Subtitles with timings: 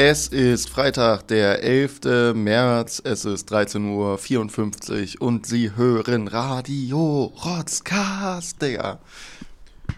[0.00, 2.32] Es ist Freitag, der 11.
[2.32, 9.00] März, es ist 13.54 Uhr und Sie hören Radio Rotzcast, Digga.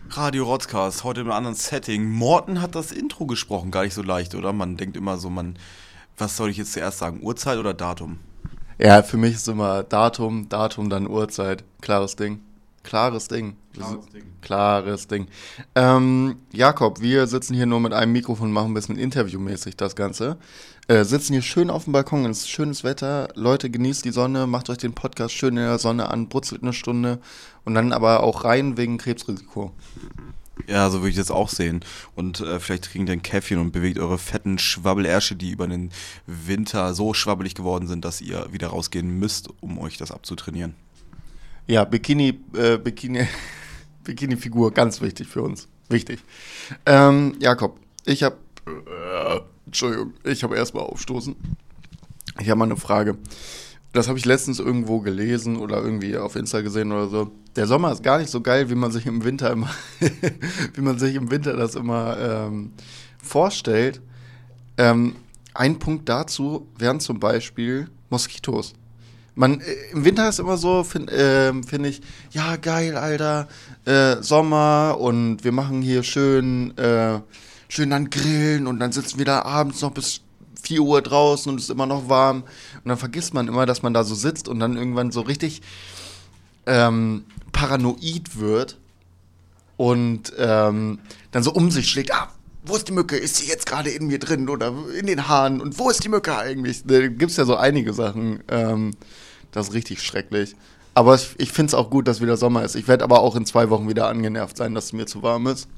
[0.08, 2.08] Radio Rotzcast, heute in einem anderen Setting.
[2.08, 4.54] Morten hat das Intro gesprochen, gar nicht so leicht, oder?
[4.54, 5.58] Man denkt immer so, man,
[6.16, 8.20] was soll ich jetzt zuerst sagen, Uhrzeit oder Datum?
[8.78, 11.62] Ja, für mich ist immer Datum, Datum, dann Uhrzeit.
[11.82, 12.40] Klares Ding.
[12.82, 13.56] Klares Ding.
[13.74, 14.22] Klares Ding.
[14.40, 15.28] Klares Ding.
[15.74, 20.38] Ähm, Jakob, wir sitzen hier nur mit einem Mikrofon, machen ein bisschen interviewmäßig das Ganze.
[20.88, 23.28] Äh, sitzen hier schön auf dem Balkon, es ist schönes Wetter.
[23.34, 26.72] Leute, genießt die Sonne, macht euch den Podcast schön in der Sonne an, brutzelt eine
[26.72, 27.20] Stunde
[27.64, 29.72] und dann aber auch rein wegen Krebsrisiko.
[30.66, 31.80] Ja, so würde ich das auch sehen.
[32.14, 35.90] Und äh, vielleicht trinkt ihr ein Käffchen und bewegt eure fetten Schwabbelärsche, die über den
[36.26, 40.74] Winter so schwabbelig geworden sind, dass ihr wieder rausgehen müsst, um euch das abzutrainieren.
[41.70, 43.28] Ja, Bikini, äh, Bikini,
[44.04, 45.68] Bikini-Figur, ganz wichtig für uns.
[45.88, 46.18] Wichtig.
[46.84, 51.36] Ähm, Jakob, ich habe, äh, Entschuldigung, ich habe erstmal aufstoßen.
[52.40, 53.18] Ich habe mal eine Frage.
[53.92, 57.30] Das habe ich letztens irgendwo gelesen oder irgendwie auf Insta gesehen oder so.
[57.54, 59.70] Der Sommer ist gar nicht so geil, wie man sich im Winter immer,
[60.74, 62.72] wie man sich im Winter das immer ähm,
[63.22, 64.00] vorstellt.
[64.76, 65.14] Ähm,
[65.54, 68.74] ein Punkt dazu wären zum Beispiel Moskitos.
[69.34, 72.00] Man, äh, Im Winter ist immer so, finde äh, find ich,
[72.32, 73.48] ja, geil, Alter,
[73.84, 77.20] äh, Sommer und wir machen hier schön, äh,
[77.68, 80.20] schön dann grillen und dann sitzen wir da abends noch bis
[80.62, 82.42] 4 Uhr draußen und es ist immer noch warm.
[82.42, 85.62] Und dann vergisst man immer, dass man da so sitzt und dann irgendwann so richtig
[86.66, 88.78] ähm, paranoid wird
[89.76, 90.98] und ähm,
[91.30, 92.28] dann so um sich schlägt, ah,
[92.64, 93.16] wo ist die Mücke?
[93.16, 95.60] Ist sie jetzt gerade in mir drin oder in den Haaren?
[95.60, 96.82] Und wo ist die Mücke eigentlich?
[96.84, 98.42] Da gibt es ja so einige Sachen.
[98.48, 98.92] Ähm,
[99.52, 100.56] das ist richtig schrecklich.
[100.94, 102.74] Aber ich, ich finde es auch gut, dass wieder Sommer ist.
[102.74, 105.46] Ich werde aber auch in zwei Wochen wieder angenervt sein, dass es mir zu warm
[105.46, 105.68] ist.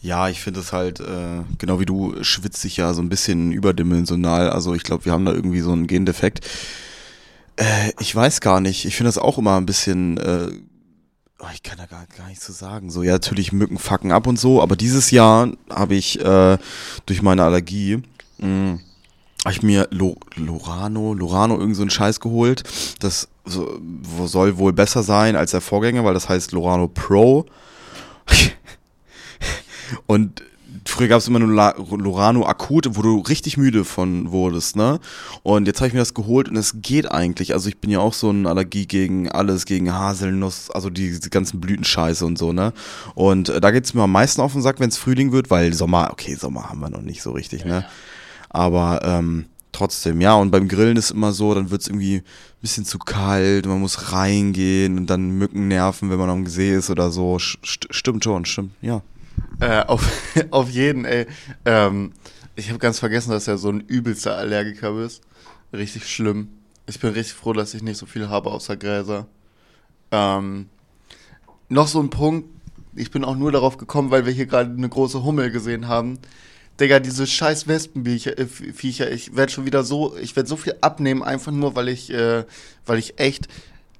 [0.00, 3.52] Ja, ich finde es halt, äh, genau wie du, schwitzt sich ja so ein bisschen
[3.52, 4.48] überdimensional.
[4.48, 6.46] Also ich glaube, wir haben da irgendwie so einen Gendefekt.
[7.56, 8.86] Äh, ich weiß gar nicht.
[8.86, 10.48] Ich finde das auch immer ein bisschen äh,
[11.42, 12.90] oh, ich kann da gar, gar nichts zu sagen.
[12.90, 16.58] So, ja, natürlich Mücken fucken ab und so, aber dieses Jahr habe ich äh,
[17.06, 18.02] durch meine Allergie
[18.38, 18.78] mh,
[19.44, 22.62] habe ich mir Lo Lorano, Lorano irgend so einen Scheiß geholt.
[23.00, 23.80] Das so,
[24.24, 27.46] soll wohl besser sein als der Vorgänger, weil das heißt Lorano Pro.
[30.06, 30.42] und
[30.84, 35.00] früher gab es immer nur Lorano akut, wo du richtig müde von wurdest, ne?
[35.42, 37.54] Und jetzt habe ich mir das geholt und es geht eigentlich.
[37.54, 41.30] Also ich bin ja auch so eine Allergie gegen alles, gegen Haselnuss, also die, die
[41.30, 42.72] ganzen Blütenscheiße und so, ne?
[43.14, 45.50] Und äh, da geht es mir am meisten auf den Sack, wenn es Frühling wird,
[45.50, 47.86] weil Sommer, okay, Sommer haben wir noch nicht so richtig, ne?
[48.50, 52.24] Aber ähm, trotzdem, ja, und beim Grillen ist immer so, dann wird es irgendwie ein
[52.60, 56.90] bisschen zu kalt, man muss reingehen und dann Mücken nerven, wenn man am See ist
[56.90, 57.38] oder so.
[57.38, 59.02] St stimmt schon, stimmt, ja.
[59.60, 60.06] Äh, auf,
[60.50, 61.26] auf jeden, ey.
[61.64, 62.12] Ähm,
[62.56, 65.22] ich habe ganz vergessen, dass er so ein übelster Allergiker bist.
[65.72, 66.48] Richtig schlimm.
[66.86, 69.26] Ich bin richtig froh, dass ich nicht so viel habe außer Gräser.
[70.10, 70.68] Ähm,
[71.68, 72.48] noch so ein Punkt.
[72.96, 76.18] Ich bin auch nur darauf gekommen, weil wir hier gerade eine große Hummel gesehen haben.
[76.80, 81.22] Digga, diese scheiß Wespenviecher, äh, ich werde schon wieder so, ich werde so viel abnehmen,
[81.22, 82.44] einfach nur, weil ich, äh,
[82.86, 83.48] weil ich echt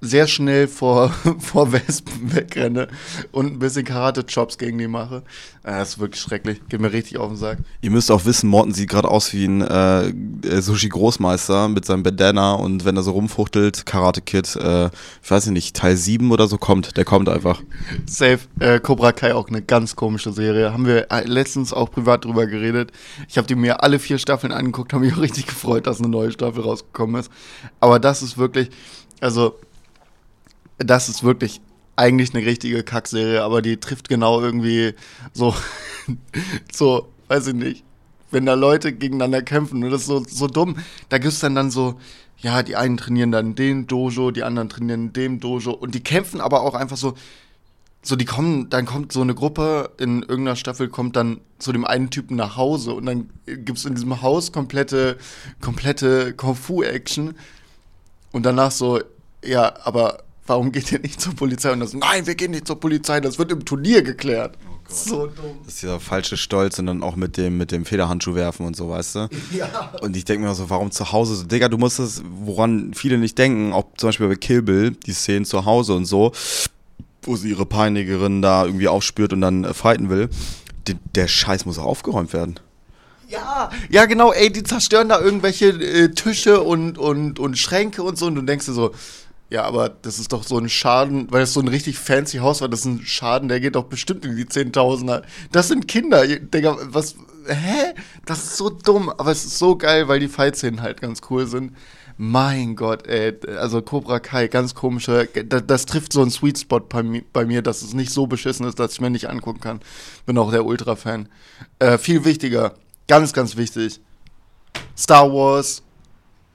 [0.01, 2.87] sehr schnell vor, vor Wespen wegrenne
[3.31, 5.17] und ein bisschen Karate-Chops gegen die mache.
[5.63, 6.59] Äh, das ist wirklich schrecklich.
[6.67, 7.59] Geht mir richtig auf den Sack.
[7.81, 10.11] Ihr müsst auch wissen, Morten sieht gerade aus wie ein äh,
[10.61, 14.87] Sushi-Großmeister mit seinem Bandana und wenn er so rumfuchtelt, Karate-Kid, äh,
[15.23, 17.61] ich weiß nicht, Teil 7 oder so kommt, der kommt einfach.
[18.07, 18.39] Safe.
[18.59, 20.73] Äh, Cobra Kai auch eine ganz komische Serie.
[20.73, 22.91] Haben wir äh, letztens auch privat drüber geredet.
[23.29, 26.09] Ich habe die mir alle vier Staffeln angeguckt, habe mich auch richtig gefreut, dass eine
[26.09, 27.31] neue Staffel rausgekommen ist.
[27.79, 28.69] Aber das ist wirklich,
[29.19, 29.55] also
[30.85, 31.61] das ist wirklich
[31.95, 34.93] eigentlich eine richtige Kackserie, aber die trifft genau irgendwie
[35.33, 35.53] so,
[36.71, 37.83] so, weiß ich nicht,
[38.31, 40.77] wenn da Leute gegeneinander kämpfen und das ist so, so dumm,
[41.09, 41.99] da gibt es dann dann so,
[42.37, 46.41] ja, die einen trainieren dann den Dojo, die anderen trainieren dem Dojo und die kämpfen
[46.41, 47.13] aber auch einfach so,
[48.01, 51.85] so die kommen, dann kommt so eine Gruppe in irgendeiner Staffel kommt dann zu dem
[51.85, 55.17] einen Typen nach Hause und dann gibt es in diesem Haus komplette,
[55.59, 57.35] komplette Kung-Fu-Action
[58.31, 59.01] und danach so,
[59.43, 61.71] ja, aber warum geht ihr nicht zur Polizei?
[61.71, 64.57] Und das, nein, wir gehen nicht zur Polizei, das wird im Turnier geklärt.
[64.67, 65.59] Oh so dumm.
[65.63, 68.75] Das ist dieser falsche Stolz und dann auch mit dem, mit dem Federhandschuh werfen und
[68.75, 69.29] so, weißt du?
[69.51, 69.91] Ja.
[70.01, 73.17] Und ich denke mir so, warum zu Hause so, Digga, du musst es, woran viele
[73.17, 76.31] nicht denken, auch zum Beispiel bei Kill Bill, die Szenen zu Hause und so,
[77.23, 80.29] wo sie ihre Peinigerin da irgendwie aufspürt und dann äh, fighten will,
[80.87, 82.59] der, der Scheiß muss auch aufgeräumt werden.
[83.29, 88.17] Ja, ja, genau, ey, die zerstören da irgendwelche äh, Tische und, und, und Schränke und
[88.17, 88.91] so und du denkst dir so,
[89.51, 92.61] ja, aber das ist doch so ein Schaden, weil das so ein richtig fancy Haus
[92.61, 95.23] war, das ist ein Schaden, der geht doch bestimmt in die Zehntausender.
[95.51, 97.93] Das sind Kinder, Digga, was, hä?
[98.25, 101.47] Das ist so dumm, aber es ist so geil, weil die Fight-Szenen halt ganz cool
[101.47, 101.75] sind.
[102.15, 106.79] Mein Gott, ey, also Cobra Kai, ganz komische, das, das trifft so einen Sweet Spot
[106.79, 107.03] bei,
[107.33, 109.81] bei mir, dass es nicht so beschissen ist, dass ich mir nicht angucken kann.
[110.25, 111.27] Bin auch der Ultra-Fan.
[111.79, 112.75] Äh, viel wichtiger,
[113.09, 113.99] ganz, ganz wichtig.
[114.97, 115.83] Star Wars,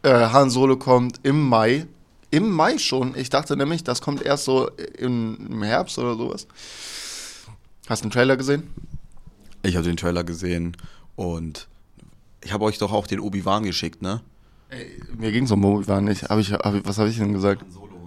[0.03, 1.87] äh, Han Solo kommt im Mai.
[2.31, 3.17] Im Mai schon.
[3.17, 4.69] Ich dachte nämlich, das kommt erst so
[4.99, 6.47] im, Herbst oder sowas.
[7.89, 8.65] Hast du den Trailer gesehen?
[9.63, 10.77] Ich habe den Trailer gesehen
[11.15, 11.69] und
[12.43, 14.21] ich habe euch doch auch den Obi-Wan geschickt, ne?
[14.69, 16.25] Ey, mir ging's um Obi-Wan nicht.
[16.25, 17.65] Hab ich, hab ich, was habe ich denn gesagt?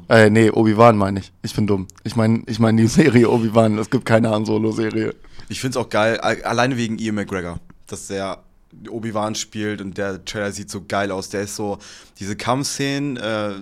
[0.09, 1.31] Äh, nee, Obi-Wan meine ich.
[1.41, 1.87] Ich bin dumm.
[2.03, 3.77] Ich meine ich mein die Serie Obi-Wan.
[3.77, 5.15] Es gibt keine Han Solo-Serie.
[5.47, 8.43] Ich finde es auch geil, alleine wegen Ian McGregor, dass der
[8.87, 11.29] Obi-Wan spielt und der Trailer sieht so geil aus.
[11.29, 11.79] Der ist so,
[12.19, 13.53] diese Kampfszenen, äh,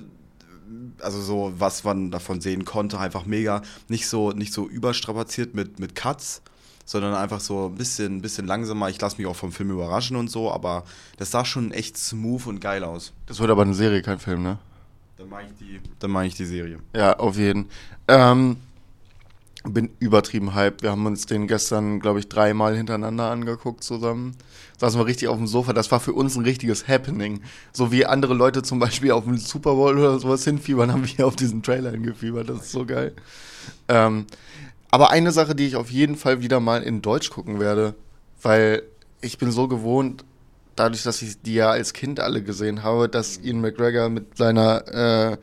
[1.02, 3.62] also so, was man davon sehen konnte, einfach mega.
[3.88, 6.42] Nicht so, nicht so überstrapaziert mit, mit Cuts,
[6.86, 8.90] sondern einfach so ein bisschen, bisschen langsamer.
[8.90, 10.84] Ich lasse mich auch vom Film überraschen und so, aber
[11.18, 13.14] das sah schon echt smooth und geil aus.
[13.26, 14.58] Das wird aber eine Serie, kein Film, ne?
[15.18, 16.80] Dann meine ich die, dann meine ich die Serie.
[16.96, 17.70] Ja, auf jeden.
[18.08, 18.58] Ähm,
[19.64, 20.84] bin übertrieben hyped.
[20.84, 24.36] Wir haben uns den gestern, glaube ich, dreimal hintereinander angeguckt zusammen.
[24.78, 25.74] Saßen wir richtig auf dem Sofa.
[25.74, 27.42] Das war für uns ein richtiges Happening.
[27.74, 31.28] So wie andere Leute zum Beispiel auf den Super Bowl oder sowas hinfiebern, haben wir
[31.28, 32.50] auf diesen Trailer hingefiebert.
[32.50, 33.14] Das ist so geil.
[33.88, 34.28] Ähm,
[34.92, 37.96] aber eine Sache, die ich auf jeden Fall wieder mal in Deutsch gucken werde,
[38.42, 38.84] weil
[39.22, 40.24] ich bin so gewohnt,
[40.76, 45.34] dadurch, dass ich die ja als Kind alle gesehen habe, dass Ian McGregor mit seiner
[45.34, 45.38] äh,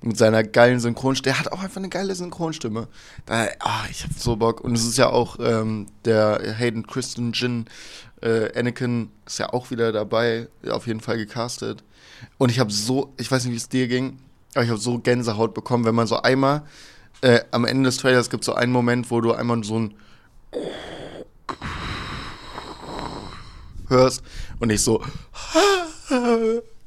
[0.00, 2.86] mit seiner geilen Synchronstimme, der hat auch einfach eine geile Synchronstimme.
[3.26, 4.60] Da, ah, ich hab so Bock.
[4.60, 7.66] Und es ist ja auch ähm, der Hayden Christensen,
[8.22, 11.84] äh, Anakin ist ja auch wieder dabei, auf jeden Fall gecastet.
[12.36, 14.18] Und ich habe so, ich weiß nicht, wie es dir ging,
[14.54, 16.62] aber ich habe so Gänsehaut bekommen, wenn man so einmal
[17.20, 19.94] äh, am Ende des Trailers gibt es so einen Moment, wo du einmal so ein
[23.88, 24.22] hörst
[24.60, 25.02] und ich so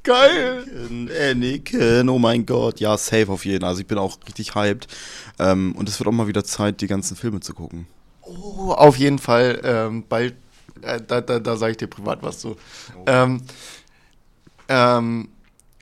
[0.04, 0.64] geil.
[0.90, 3.64] Anakin, Anakin, oh mein Gott, ja, safe auf jeden.
[3.64, 4.88] Also ich bin auch richtig hyped.
[5.40, 7.88] Ähm, und es wird auch mal wieder Zeit, die ganzen Filme zu gucken.
[8.22, 10.36] Oh, auf jeden Fall ähm, bald,
[10.82, 12.56] da, da, da sage ich dir privat was zu.
[13.06, 13.42] Ähm,
[14.68, 15.30] ähm,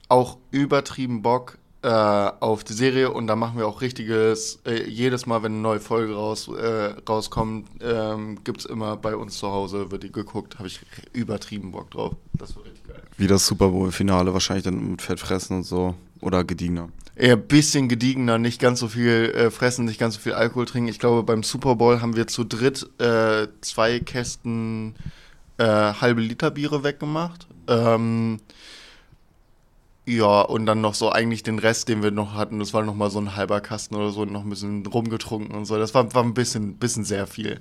[0.07, 5.25] auch übertrieben Bock äh, auf die Serie und da machen wir auch richtiges, äh, jedes
[5.25, 9.49] Mal, wenn eine neue Folge raus, äh, rauskommt, ähm, gibt es immer bei uns zu
[9.49, 10.81] Hause, wird die geguckt, habe ich
[11.13, 12.15] übertrieben Bock drauf.
[12.33, 13.01] Das wird richtig geil.
[13.17, 15.95] Wie das Super Bowl-Finale, wahrscheinlich dann mit Fett fressen und so.
[16.21, 16.89] Oder gediegener.
[17.19, 20.65] Eher ein bisschen gediegener, nicht ganz so viel äh, fressen, nicht ganz so viel Alkohol
[20.65, 20.87] trinken.
[20.87, 24.95] Ich glaube, beim Super Bowl haben wir zu dritt äh, zwei Kästen
[25.57, 27.45] äh, halbe Liter Biere weggemacht.
[27.67, 28.39] Ähm,
[30.05, 32.95] ja, und dann noch so eigentlich den Rest, den wir noch hatten, das war noch
[32.95, 35.77] mal so ein halber Kasten oder so, noch ein bisschen rumgetrunken und so.
[35.77, 37.59] Das war, war ein bisschen, bisschen sehr viel.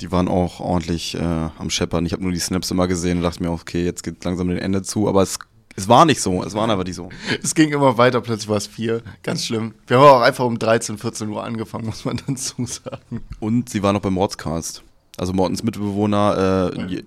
[0.00, 2.06] Die waren auch ordentlich äh, am Scheppern.
[2.06, 4.56] Ich habe nur die Snaps immer gesehen und dachte mir, okay, jetzt geht langsam dem
[4.56, 5.08] Ende zu.
[5.08, 5.38] Aber es,
[5.78, 6.42] es war nicht so.
[6.42, 7.08] Es waren aber nicht so.
[7.42, 9.02] Es ging immer weiter, plötzlich war es vier.
[9.22, 9.74] Ganz schlimm.
[9.86, 13.22] Wir haben auch einfach um 13, 14 Uhr angefangen, muss man dazu sagen.
[13.40, 14.82] Und sie waren noch beim Mordscast.
[15.16, 17.04] Also Mortens Mitbewohner äh, je-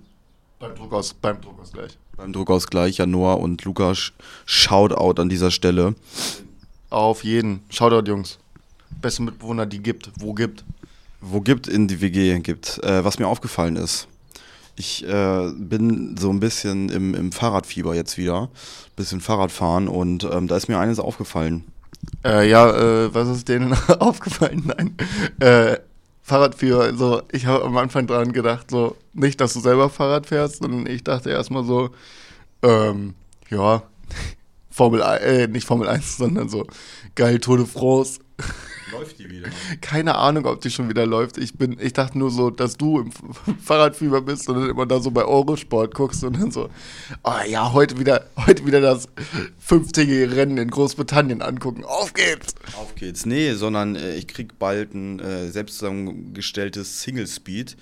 [0.60, 1.98] Beim Druckaus, beim Druckausgleich.
[2.18, 4.12] beim Druckausgleich, ja, Noah und Lukas.
[4.46, 5.96] Shoutout an dieser Stelle.
[6.90, 7.62] Auf jeden.
[7.70, 8.38] Shoutout, Jungs.
[9.02, 10.12] Beste Mitbewohner, die gibt.
[10.20, 10.64] Wo gibt.
[11.22, 14.08] Wo gibt in die WG gibt, äh, was mir aufgefallen ist.
[14.76, 18.50] Ich äh, bin so ein bisschen im, im Fahrradfieber jetzt wieder.
[18.96, 21.66] Bisschen Fahrradfahren und ähm, da ist mir eines aufgefallen.
[22.26, 24.64] Äh, ja, äh, was ist denen aufgefallen?
[24.66, 24.96] Nein.
[25.40, 25.78] Äh,
[26.24, 30.58] Fahrradführer, so, ich habe am Anfang dran gedacht, so, nicht, dass du selber Fahrrad fährst,
[30.62, 31.90] sondern ich dachte erstmal so,
[32.62, 33.16] ähm,
[33.50, 33.84] ja,
[34.70, 36.66] Formel 1, äh, nicht Formel 1, sondern so,
[37.16, 38.20] geil, Tour de France.
[38.92, 39.50] Läuft die wieder?
[39.82, 41.38] Keine Ahnung, ob die schon wieder läuft.
[41.38, 43.12] Ich bin, ich dachte nur so, dass du im
[43.64, 46.70] Fahrradfieber bist und dann immer da so bei Eurosport guckst und dann so,
[47.24, 49.08] oh ja, heute wieder, heute wieder das
[49.60, 51.86] fünftägige Rennen in Großbritannien angucken.
[51.86, 52.56] Auf geht's!
[52.78, 53.26] Auf geht's.
[53.26, 57.78] Nee, sondern äh, ich krieg bald ein äh, selbst zusammengestelltes Single Speed.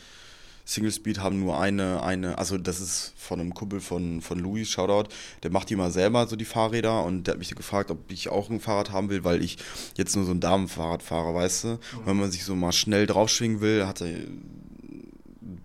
[0.69, 4.69] Single Speed haben nur eine, eine, also das ist von einem Kumpel von, von Louis,
[4.69, 5.09] Shoutout,
[5.41, 8.29] der macht die mal selber so die Fahrräder und der hat mich gefragt, ob ich
[8.29, 9.57] auch ein Fahrrad haben will, weil ich
[9.97, 11.67] jetzt nur so ein Damenfahrrad fahre, weißt du?
[11.69, 14.09] Und wenn man sich so mal schnell draufschwingen will, hat er,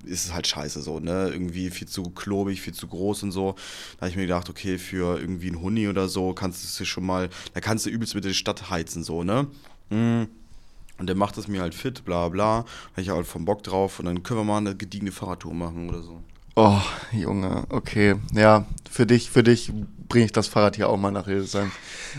[0.07, 1.29] ist es halt scheiße so, ne?
[1.31, 3.57] Irgendwie viel zu klobig, viel zu groß und so.
[3.97, 6.77] Da habe ich mir gedacht, okay, für irgendwie einen Huni oder so kannst du es
[6.77, 9.49] dir schon mal, da kannst du übelst mit der Stadt heizen, so, ne?
[9.91, 10.25] Mm.
[10.99, 12.65] Und der macht es mir halt fit, bla bla.
[12.95, 15.89] Da ich halt vom Bock drauf und dann können wir mal eine gediegene Fahrradtour machen
[15.89, 16.23] oder so.
[16.57, 18.15] Oh, Junge, okay.
[18.33, 19.73] Ja, für dich, für dich
[20.09, 21.73] bringe ich das Fahrrad hier auch mal nach Hildesheim.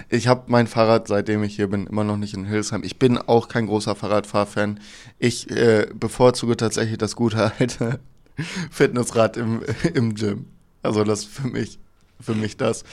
[0.10, 2.84] Ich habe mein Fahrrad, seitdem ich hier bin, immer noch nicht in Hildesheim.
[2.84, 4.82] Ich bin auch kein großer Fahrradfahrfan.
[5.20, 8.01] Ich äh, bevorzuge tatsächlich das gute alte
[8.72, 9.62] Fitnessrad im,
[9.94, 10.48] im Gym.
[10.84, 11.79] Also das für mich,
[12.20, 12.84] für mich das.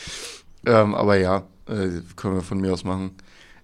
[0.64, 3.16] Ähm, aber ja, äh, können wir von mir aus machen.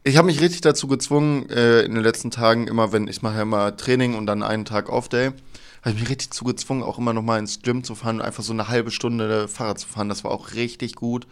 [0.05, 3.37] Ich habe mich richtig dazu gezwungen, äh, in den letzten Tagen, immer wenn ich mache
[3.37, 5.33] ja immer Training und dann einen Tag Off-Day,
[5.83, 8.43] habe ich mich richtig dazu gezwungen, auch immer nochmal ins Gym zu fahren und einfach
[8.43, 10.09] so eine halbe Stunde Fahrrad zu fahren.
[10.09, 11.27] Das war auch richtig gut.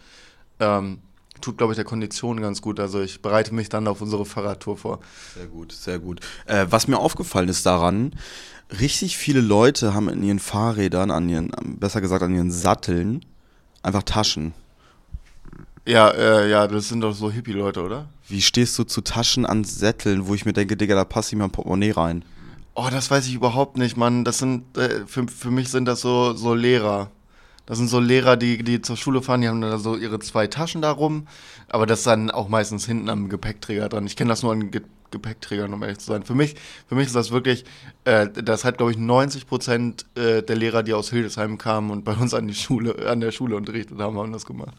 [0.59, 0.99] Ähm,
[1.41, 2.79] tut, glaube ich, der Kondition ganz gut.
[2.79, 4.99] Also ich bereite mich dann auf unsere Fahrradtour vor.
[5.35, 6.19] Sehr gut, sehr gut.
[6.45, 8.13] Äh, was mir aufgefallen ist daran,
[8.79, 13.25] richtig viele Leute haben in ihren Fahrrädern, an ihren, besser gesagt an ihren Satteln,
[13.83, 14.53] einfach Taschen.
[15.87, 18.09] Ja, äh, ja, das sind doch so Hippie-Leute, oder?
[18.27, 21.39] Wie stehst du zu Taschen an Sätteln, wo ich mir denke, Digga, da passt nicht
[21.39, 22.25] mal ein Portemonnaie rein?
[22.75, 24.25] Oh, das weiß ich überhaupt nicht, Mann.
[24.25, 27.09] Das sind, äh, für, für mich sind das so, so Lehrer.
[27.65, 30.47] Das sind so Lehrer, die, die zur Schule fahren, die haben da so ihre zwei
[30.47, 31.25] Taschen da rum.
[31.69, 34.05] Aber das ist dann auch meistens hinten am Gepäckträger dran.
[34.05, 36.23] Ich kenne das nur an Ge Gepäckträgern, um ehrlich zu sein.
[36.23, 36.55] Für mich,
[36.87, 37.65] für mich ist das wirklich,
[38.05, 42.03] äh, das hat, glaube ich, 90 Prozent äh, der Lehrer, die aus Hildesheim kamen und
[42.03, 44.75] bei uns an die Schule, an der Schule unterrichtet haben, haben das gemacht.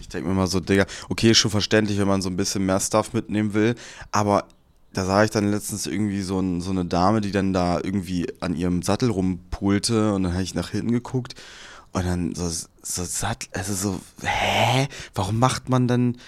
[0.00, 2.66] Ich denke mir mal so, Digga, okay, ist schon verständlich, wenn man so ein bisschen
[2.66, 3.74] mehr Stuff mitnehmen will,
[4.12, 4.46] aber
[4.92, 8.32] da sah ich dann letztens irgendwie so, ein, so eine Dame, die dann da irgendwie
[8.40, 11.34] an ihrem Sattel rumpulte und dann habe ich nach hinten geguckt
[11.92, 14.88] und dann so, so Sattel, also so, hä?
[15.14, 16.18] Warum macht man dann,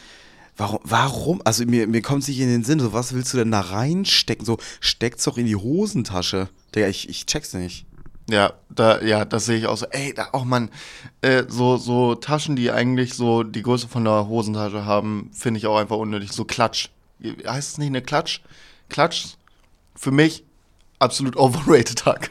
[0.56, 1.42] warum, warum?
[1.44, 3.60] Also mir, mir kommt es nicht in den Sinn, so was willst du denn da
[3.60, 4.44] reinstecken?
[4.44, 6.48] So, steck's doch in die Hosentasche.
[6.74, 7.86] Digga, ich, ich check's nicht.
[8.28, 9.86] Ja, da, ja, das sehe ich auch so.
[9.86, 10.70] Ey, da auch man,
[11.22, 15.66] äh, so, so Taschen, die eigentlich so die Größe von der Hosentasche haben, finde ich
[15.66, 16.32] auch einfach unnötig.
[16.32, 16.88] So Klatsch.
[17.22, 18.40] Heißt es nicht eine Klatsch?
[18.88, 19.36] Klatsch,
[19.94, 20.44] für mich
[20.98, 22.30] absolut overrated Tag.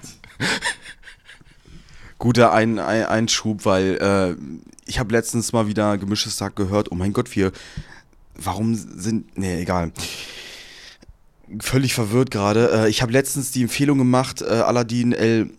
[2.18, 4.36] Guter ein, ein, Einschub, weil äh,
[4.86, 6.92] ich habe letztens mal wieder gemischtes Tag gehört.
[6.92, 7.52] Oh mein Gott, wir,
[8.38, 9.92] warum sind, nee, egal.
[11.60, 12.72] Völlig verwirrt gerade.
[12.72, 15.50] Äh, ich habe letztens die Empfehlung gemacht, äh, Aladdin El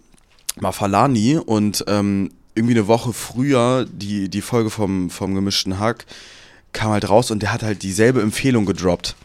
[0.59, 6.07] Mafalani und ähm, irgendwie eine Woche früher die, die Folge vom, vom gemischten Hack
[6.73, 9.17] kam halt raus und der hat halt dieselbe Empfehlung gedroppt.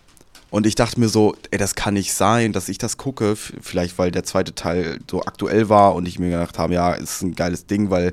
[0.51, 3.37] Und ich dachte mir so, ey, das kann nicht sein, dass ich das gucke.
[3.37, 7.21] Vielleicht, weil der zweite Teil so aktuell war und ich mir gedacht habe, ja, ist
[7.21, 8.11] ein geiles Ding, weil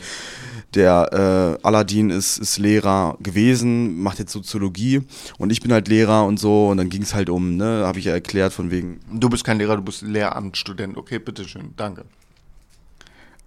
[0.75, 5.02] der äh, Aladdin ist, ist Lehrer gewesen, macht jetzt Soziologie
[5.38, 6.68] und ich bin halt Lehrer und so.
[6.68, 9.00] Und dann ging es halt um, ne, habe ich ja erklärt, von wegen.
[9.10, 10.96] Du bist kein Lehrer, du bist Lehramtsstudent.
[10.96, 12.04] Okay, bitteschön, danke.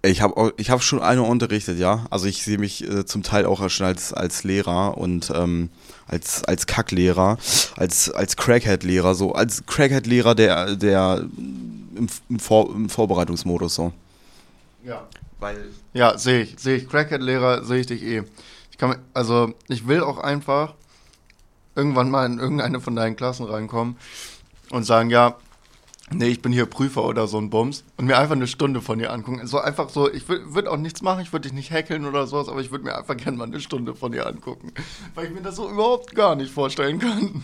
[0.04, 2.06] Ich habe ich hab schon eine unterrichtet, ja.
[2.10, 5.70] Also ich sehe mich äh, zum Teil auch schon als, als Lehrer und ähm,
[6.08, 7.38] als, als Kacklehrer,
[7.76, 11.24] als, als Crackhead-Lehrer, so als Crackhead-Lehrer, der, der
[11.96, 13.92] im, im, Vor, im Vorbereitungsmodus so.
[14.84, 15.06] Ja.
[15.38, 15.56] Weil.
[15.92, 16.58] Ja, sehe ich.
[16.58, 16.88] Sehe ich.
[16.88, 18.22] Crackhead-Lehrer sehe ich dich eh.
[18.70, 20.74] Ich kann, also, ich will auch einfach
[21.74, 23.96] irgendwann mal in irgendeine von deinen Klassen reinkommen
[24.70, 25.36] und sagen, ja,
[26.10, 28.98] nee, ich bin hier Prüfer oder so ein Bums und mir einfach eine Stunde von
[28.98, 29.46] dir angucken.
[29.46, 32.48] So einfach so, ich würde auch nichts machen, ich würde dich nicht hackeln oder sowas,
[32.48, 34.72] aber ich würde mir einfach gerne mal eine Stunde von dir angucken,
[35.14, 37.42] weil ich mir das so überhaupt gar nicht vorstellen kann.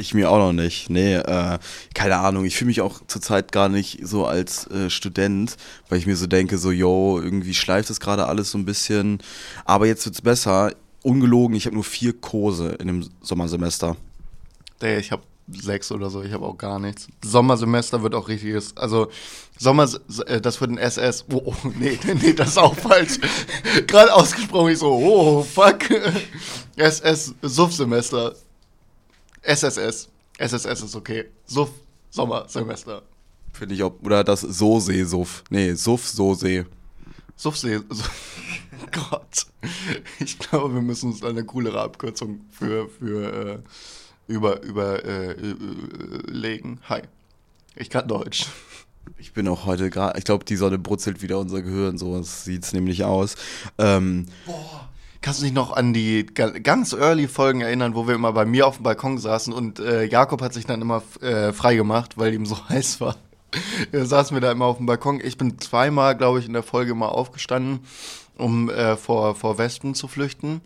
[0.00, 0.88] Ich mir auch noch nicht.
[0.88, 1.58] Nee, äh,
[1.92, 2.46] keine Ahnung.
[2.46, 5.58] Ich fühle mich auch zurzeit gar nicht so als äh, Student,
[5.90, 9.18] weil ich mir so denke, so, yo, irgendwie schleift das gerade alles so ein bisschen.
[9.66, 10.72] Aber jetzt wird es besser.
[11.02, 13.96] Ungelogen, ich habe nur vier Kurse in dem Sommersemester.
[14.80, 17.08] Nee, ich habe sechs oder so, ich habe auch gar nichts.
[17.22, 19.08] Sommersemester wird auch richtiges, also
[19.58, 19.86] Sommer,
[20.26, 21.26] äh, das wird ein SS.
[21.30, 23.18] Oh, oh nee, nee, das ist auch falsch.
[23.86, 25.80] Gerade ausgesprochen, ich so, oh, fuck.
[26.76, 28.34] SS, Suff-Semester.
[29.42, 30.08] SSS.
[30.38, 31.26] SSS ist okay.
[31.46, 31.70] Suff,
[32.10, 33.02] Sommersemester.
[33.52, 35.44] Finde ich auch, oder das So-See-Suff.
[35.50, 36.64] Nee, Suff-So-See.
[37.36, 37.80] Suff-See,
[38.92, 39.46] Gott.
[40.18, 43.58] Ich glaube, wir müssen uns eine coolere Abkürzung für, für, äh,
[44.32, 45.34] über, über, äh,
[46.26, 46.80] legen.
[46.88, 47.02] Hi.
[47.76, 48.46] Ich kann Deutsch.
[49.18, 52.64] Ich bin auch heute gerade, ich glaube, die Sonne brutzelt wieder unser Gehirn, so sieht
[52.64, 53.34] es nämlich aus.
[53.78, 54.88] Ähm, Boah,
[55.22, 58.66] kannst du dich noch an die ganz early Folgen erinnern, wo wir immer bei mir
[58.66, 62.32] auf dem Balkon saßen und äh, Jakob hat sich dann immer äh, frei gemacht, weil
[62.34, 63.16] ihm so heiß war.
[63.90, 65.20] Da saßen wir da immer auf dem Balkon.
[65.22, 67.80] Ich bin zweimal, glaube ich, in der Folge mal aufgestanden,
[68.38, 70.60] um äh, vor, vor Wespen zu flüchten.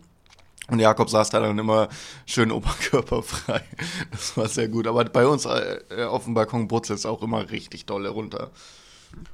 [0.67, 1.89] Und Jakob saß da dann immer
[2.25, 3.61] schön oberkörperfrei.
[4.11, 4.87] Das war sehr gut.
[4.87, 8.51] Aber bei uns äh, auf dem Balkon brutzelt es auch immer richtig dolle runter.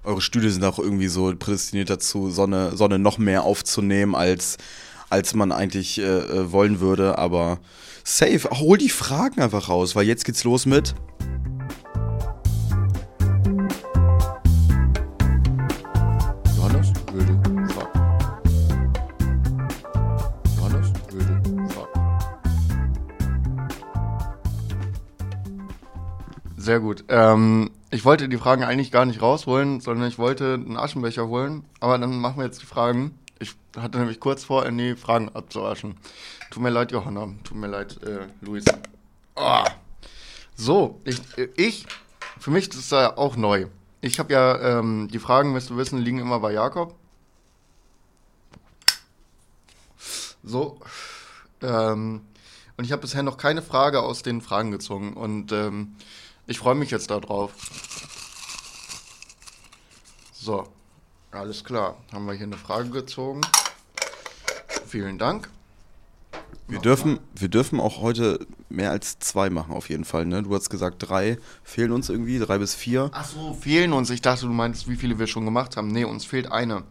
[0.04, 4.58] Eure Stühle sind auch irgendwie so prädestiniert dazu, Sonne, Sonne noch mehr aufzunehmen, als,
[5.12, 7.18] als man eigentlich äh, äh wollen würde.
[7.18, 7.60] Aber
[8.04, 10.96] safe, hol die Fragen einfach raus, weil jetzt geht's los mit.
[26.58, 27.04] Sehr gut.
[27.10, 31.66] Ähm, Ich wollte die Fragen eigentlich gar nicht rausholen, sondern ich wollte einen Aschenbecher holen.
[31.82, 33.20] Aber dann machen wir jetzt die Fragen.
[33.42, 35.98] Ich hatte nämlich kurz vor, in die Fragen abzuwaschen.
[36.52, 37.34] Tut mir leid, Johanna.
[37.44, 38.64] Tut mir leid, äh, Luis.
[39.36, 39.64] Oh.
[40.56, 41.20] So, ich,
[41.56, 41.88] ich,
[42.40, 43.66] für mich ist das ja auch neu.
[44.00, 46.94] Ich habe ja, ähm, die Fragen, wirst du wissen, liegen immer bei Jakob.
[50.44, 50.80] So.
[51.64, 52.22] Ähm,
[52.78, 55.14] und ich habe bisher noch keine Frage aus den Fragen gezogen.
[55.14, 55.96] Und ähm,
[56.46, 57.54] ich freue mich jetzt darauf.
[60.32, 60.68] So,
[61.32, 61.98] alles klar.
[62.12, 63.42] Haben wir hier eine Frage gezogen.
[64.88, 65.50] Vielen Dank.
[66.68, 70.26] Wir dürfen, wir dürfen auch heute mehr als zwei machen, auf jeden Fall.
[70.26, 70.44] Ne?
[70.44, 73.10] Du hast gesagt, drei fehlen uns irgendwie, drei bis vier.
[73.14, 74.10] Ach so, fehlen uns.
[74.10, 75.90] Ich dachte, du meinst, wie viele wir schon gemacht haben.
[75.90, 76.84] Nee, uns fehlt eine.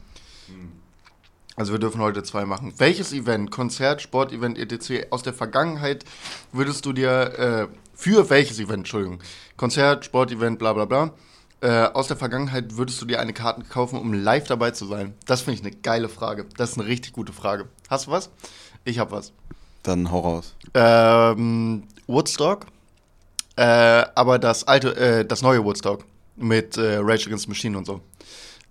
[1.57, 2.75] Also wir dürfen heute zwei machen.
[2.79, 5.07] Welches Event, Konzert, Sportevent, etc.
[5.11, 6.05] aus der Vergangenheit
[6.53, 9.21] würdest du dir, äh, für welches Event, Entschuldigung,
[9.57, 11.13] Konzert, Sportevent, bla bla bla,
[11.61, 15.15] äh, aus der Vergangenheit würdest du dir eine Karte kaufen, um live dabei zu sein?
[15.27, 16.47] Das finde ich eine geile Frage.
[16.57, 17.69] Das ist eine richtig gute Frage.
[17.89, 18.31] Hast du was?
[18.85, 19.33] Ich habe was.
[19.83, 20.55] Dann hau raus.
[20.75, 22.67] Ähm, Woodstock,
[23.57, 23.63] äh,
[24.15, 26.05] aber das alte, äh, das neue Woodstock
[26.37, 28.01] mit äh, Rage Against the Machine und so.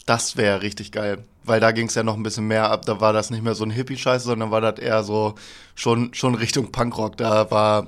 [0.05, 2.85] Das wäre richtig geil, weil da ging es ja noch ein bisschen mehr ab.
[2.85, 5.35] Da war das nicht mehr so ein Hippie-Scheiß, sondern war das eher so
[5.75, 7.17] schon, schon Richtung Punkrock.
[7.17, 7.87] Da war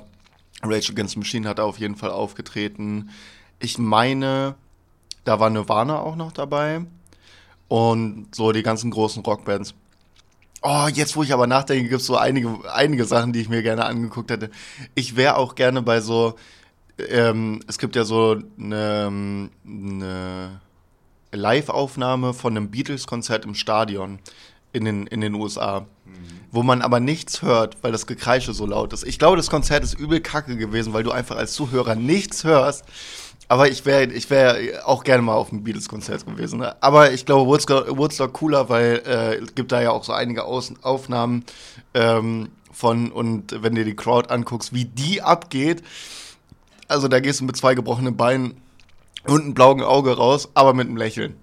[0.64, 3.10] Rage Against the Machine hat auf jeden Fall aufgetreten.
[3.60, 4.56] Ich meine,
[5.24, 6.82] da war Nirvana auch noch dabei
[7.68, 9.74] und so die ganzen großen Rockbands.
[10.62, 13.64] Oh, jetzt wo ich aber nachdenke, gibt es so einige, einige Sachen, die ich mir
[13.64, 14.52] gerne angeguckt hätte.
[14.94, 16.36] Ich wäre auch gerne bei so,
[17.10, 20.62] ähm, es gibt ja so eine, eine
[21.32, 24.20] Live-Aufnahme von einem Beatles-Konzert im Stadion
[24.74, 25.86] in den, in den USA,
[26.52, 29.04] wo man aber nichts hört, weil das Gekreische so laut ist.
[29.04, 32.86] Ich glaube, das Konzert ist übel kacke gewesen, weil du einfach als Zuhörer nichts hörst.
[33.52, 36.60] Aber ich wäre ich wär auch gerne mal auf einem Beatles-Konzert gewesen.
[36.60, 36.74] Ne?
[36.82, 40.46] Aber ich glaube, Woodstock, Woodstock cooler, weil äh, es gibt da ja auch so einige
[40.46, 41.44] Aus Aufnahmen
[41.94, 45.84] ähm, von, und wenn dir die Crowd anguckst, wie die abgeht,
[46.88, 48.54] also da gehst du mit zwei gebrochenen Beinen
[49.28, 51.36] und einem blauen Auge raus, aber mit einem Lächeln.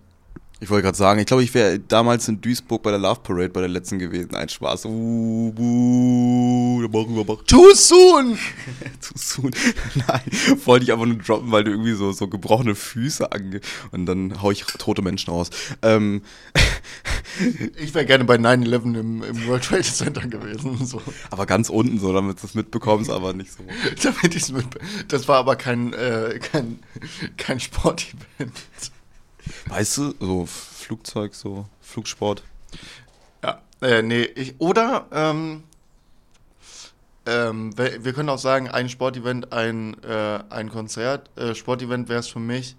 [0.60, 3.50] Ich wollte gerade sagen, ich glaube, ich wäre damals in Duisburg bei der Love Parade
[3.50, 4.34] bei der letzten gewesen.
[4.34, 4.86] Ein Spaß.
[4.86, 7.36] Uh, buh, machen wir mal.
[7.46, 8.36] Too soon!
[9.00, 9.52] Too soon.
[9.94, 10.20] Nein,
[10.64, 13.60] wollte ich einfach nur droppen, weil du irgendwie so, so gebrochene Füße ange...
[13.92, 15.50] Und dann hau ich tote Menschen raus.
[15.82, 16.22] Ähm.
[17.76, 20.84] Ich wäre gerne bei 9-11 im, im, World Trade Center gewesen.
[20.84, 21.00] So.
[21.30, 23.62] Aber ganz unten so, damit du es mitbekommst, aber nicht so.
[24.02, 24.66] damit ich's mit,
[25.06, 26.80] das war aber kein, äh, kein,
[27.36, 28.52] kein Sportevent.
[29.66, 32.42] Weißt du, so Flugzeug, so Flugsport.
[33.42, 35.64] Ja, äh, nee, ich, oder ähm,
[37.26, 41.30] ähm, wir können auch sagen, ein Sportevent, ein, äh, ein Konzert.
[41.38, 42.74] Äh, Sportevent wäre es für mich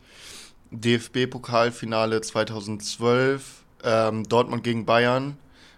[0.72, 5.38] DFB-Pokalfinale 2012, ähm, Dortmund gegen Bayern,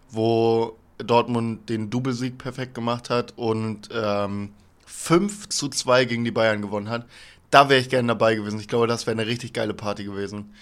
[0.09, 4.53] wo Dortmund den Doublesieg perfekt gemacht hat und ähm,
[4.85, 7.05] 5 zu 2 gegen die Bayern gewonnen hat.
[7.49, 8.59] Da wäre ich gerne dabei gewesen.
[8.59, 10.53] Ich glaube, das wäre eine richtig geile Party gewesen.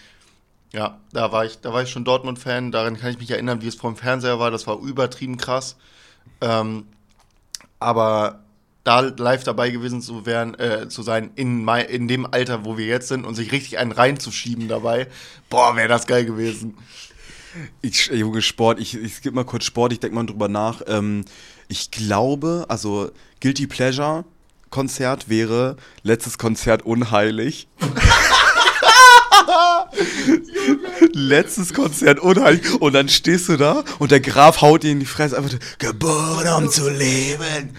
[0.72, 2.72] Ja, da war ich, da war ich schon Dortmund-Fan.
[2.72, 4.52] Daran kann ich mich erinnern, wie es vom Fernseher war.
[4.52, 5.78] Das war übertrieben krass.
[6.42, 6.86] Ähm,
[7.80, 8.44] aber
[8.84, 12.86] da live dabei gewesen zu, werden, äh, zu sein, in, in dem Alter, wo wir
[12.86, 15.08] jetzt sind, und sich richtig einen reinzuschieben dabei,
[15.50, 16.78] boah, wäre das geil gewesen.
[17.82, 20.82] Ich, Junge, Sport, ich, ich gebe mal kurz Sport, ich denke mal drüber nach.
[20.88, 21.26] Ähm,
[21.68, 24.24] ich glaube, also Guilty Pleasure
[24.70, 27.68] Konzert wäre letztes Konzert unheilig.
[31.14, 32.62] Letztes Konzert unheilig.
[32.80, 36.64] Und dann stehst du da und der Graf haut dir in die Fresse einfach geboren
[36.64, 37.74] um zu leben.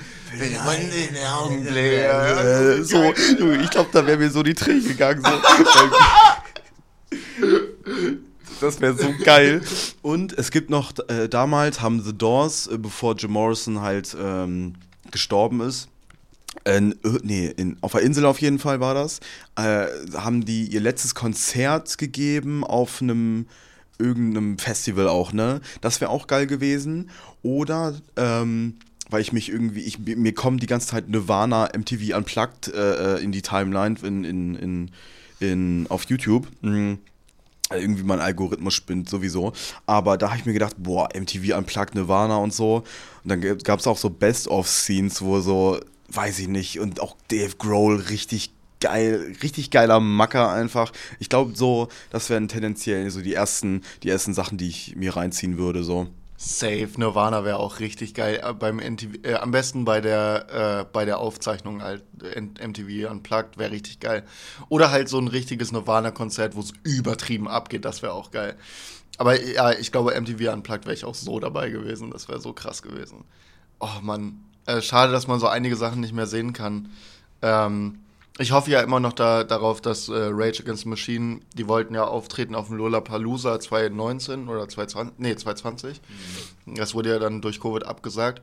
[2.85, 3.13] So,
[3.53, 5.23] ich glaube, da wäre mir so die Tränen gegangen.
[5.25, 5.31] So.
[8.61, 9.63] Das wäre so geil.
[10.03, 14.75] Und es gibt noch, äh, damals haben The Doors, äh, bevor Jim Morrison halt ähm,
[15.11, 15.89] gestorben ist,
[16.65, 16.81] äh,
[17.23, 19.21] nee, in, auf der Insel auf jeden Fall war das,
[19.57, 23.47] äh, haben die ihr letztes Konzert gegeben auf einem
[23.99, 25.61] irgendeinem Festival auch, ne?
[25.81, 27.11] Das wäre auch geil gewesen.
[27.43, 28.77] Oder, ähm,
[29.11, 33.23] weil ich mich irgendwie, ich, mir kommt die ganze Zeit Nirvana MTV Unplugged äh, äh,
[33.23, 34.91] in die Timeline in, in, in,
[35.41, 36.49] in, auf YouTube.
[36.63, 36.99] Mhm
[37.73, 39.53] irgendwie mein Algorithmus spinnt sowieso.
[39.87, 42.83] Aber da habe ich mir gedacht, boah, MTV Unplugged Nirvana und so.
[43.23, 45.79] Und dann gab es auch so Best-of-Scenes, wo so
[46.13, 46.81] weiß ich nicht.
[46.81, 50.93] Und auch Dave Grohl richtig geil, richtig geiler Macker einfach.
[51.19, 55.17] Ich glaube so, das wären tendenziell so die ersten, die ersten Sachen, die ich mir
[55.17, 56.09] reinziehen würde, so.
[56.43, 58.41] Safe, Nirvana wäre auch richtig geil.
[58.43, 60.47] Äh, beim MTV, äh, am besten bei der,
[60.81, 64.25] äh, bei der Aufzeichnung halt, MTV Unplugged wäre richtig geil.
[64.71, 68.57] Oder halt so ein richtiges Nirvana-Konzert, wo es übertrieben abgeht, das wäre auch geil.
[69.19, 72.55] Aber ja, ich glaube, MTV Unplugged wäre ich auch so dabei gewesen, das wäre so
[72.55, 73.25] krass gewesen.
[73.79, 74.41] Oh Mann,
[74.71, 76.91] äh, schade, dass man so einige Sachen nicht mehr sehen kann.
[77.43, 78.01] Ähm,
[78.39, 81.95] ich hoffe ja immer noch da, darauf, dass äh, Rage Against the Machine, die wollten
[81.95, 86.01] ja auftreten auf dem Lollapalooza 2019 oder 2020, nee, 2020.
[86.67, 86.75] Mhm.
[86.77, 88.43] Das wurde ja dann durch Covid abgesagt.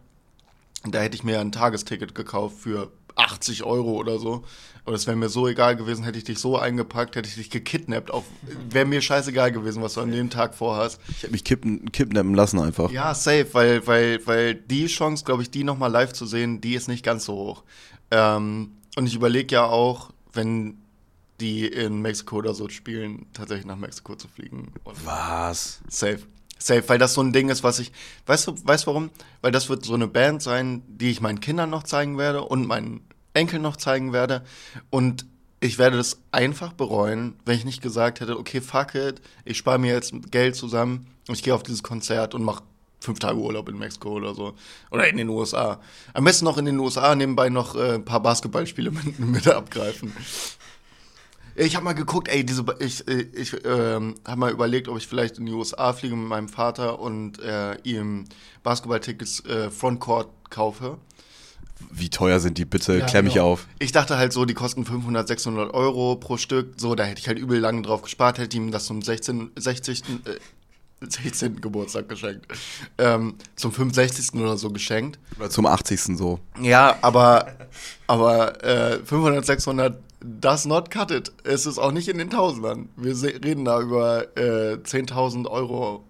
[0.83, 4.43] Da hätte ich mir ja ein Tagesticket gekauft für 80 Euro oder so.
[4.85, 7.49] Und es wäre mir so egal gewesen, hätte ich dich so eingepackt, hätte ich dich
[7.49, 8.09] gekidnappt.
[8.69, 11.01] Wäre mir scheißegal gewesen, was du an dem Tag vorhast.
[11.09, 12.89] Ich hätte mich kippen, kidnappen lassen einfach.
[12.89, 16.73] Ja, safe, weil, weil, weil die Chance, glaube ich, die nochmal live zu sehen, die
[16.73, 17.63] ist nicht ganz so hoch.
[18.11, 20.77] Ähm, und ich überlege ja auch, wenn
[21.41, 24.71] die in Mexiko oder so spielen, tatsächlich nach Mexiko zu fliegen.
[24.85, 25.81] Und Was?
[25.89, 26.19] Safe.
[26.59, 27.91] Safe, weil das so ein Ding ist, was ich.
[28.25, 29.11] Weißt du, weißt warum?
[29.41, 32.65] Weil das wird so eine Band sein, die ich meinen Kindern noch zeigen werde und
[32.65, 33.01] meinen
[33.37, 34.43] Enkeln noch zeigen werde.
[34.89, 35.25] Und
[35.59, 39.79] ich werde das einfach bereuen, wenn ich nicht gesagt hätte, okay, fuck it, ich spare
[39.79, 42.63] mir jetzt Geld zusammen und ich gehe auf dieses Konzert und mache
[42.99, 44.53] fünf Tage Urlaub in Mexiko oder so.
[44.91, 45.79] Oder in den USA.
[46.13, 50.13] Am besten noch in den USA nebenbei noch äh, ein paar Basketballspiele mit, mit abgreifen.
[51.55, 55.07] Ich habe mal geguckt, ey, diese, ich, äh, ich ähm, habe mal überlegt, ob ich
[55.07, 58.25] vielleicht in die USA fliege mit meinem Vater und äh, ihm
[58.61, 60.99] Basketballtickets äh, Frontcourt kaufe.
[61.91, 62.97] Wie teuer sind die bitte?
[62.97, 63.53] Ja, Klär mich genau.
[63.53, 63.67] auf.
[63.79, 66.73] Ich dachte halt so, die kosten 500, 600 Euro pro Stück.
[66.77, 70.03] So, da hätte ich halt übel lange drauf gespart, hätte ihm das zum 16, 60.
[70.25, 70.39] Äh,
[71.01, 71.61] 16.
[71.61, 72.47] Geburtstag geschenkt.
[72.97, 74.33] Ähm, zum 65.
[74.41, 75.19] oder so geschenkt.
[75.37, 76.17] Oder zum 80.
[76.17, 76.39] so.
[76.59, 77.47] Ja, aber,
[78.07, 81.31] aber äh, 500, 600 does not cut it.
[81.43, 82.89] Es ist auch nicht in den Tausendern.
[82.95, 86.03] Wir reden da über äh, 10.000 Euro,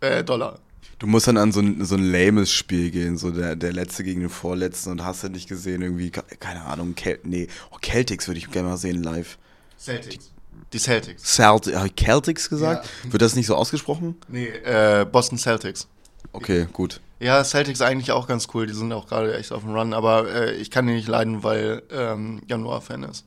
[0.00, 0.58] äh, Dollar.
[1.02, 4.04] Du musst dann an so ein, so ein lames Spiel gehen, so der, der letzte
[4.04, 8.28] gegen den vorletzten und hast du nicht gesehen, irgendwie, keine Ahnung, Kel nee, oh, Celtics
[8.28, 9.36] würde ich gerne mal sehen live.
[9.76, 10.30] Celtics.
[10.72, 11.24] Die Celtics.
[11.24, 12.88] Celt habe ich Celtics gesagt?
[13.02, 13.12] Ja.
[13.14, 14.14] Wird das nicht so ausgesprochen?
[14.28, 15.88] Nee, äh, Boston Celtics.
[16.32, 17.00] Okay, gut.
[17.18, 18.68] Ja, Celtics eigentlich auch ganz cool.
[18.68, 21.42] Die sind auch gerade echt auf dem Run, aber äh, ich kann die nicht leiden,
[21.42, 23.24] weil ähm, Januar-Fan ist.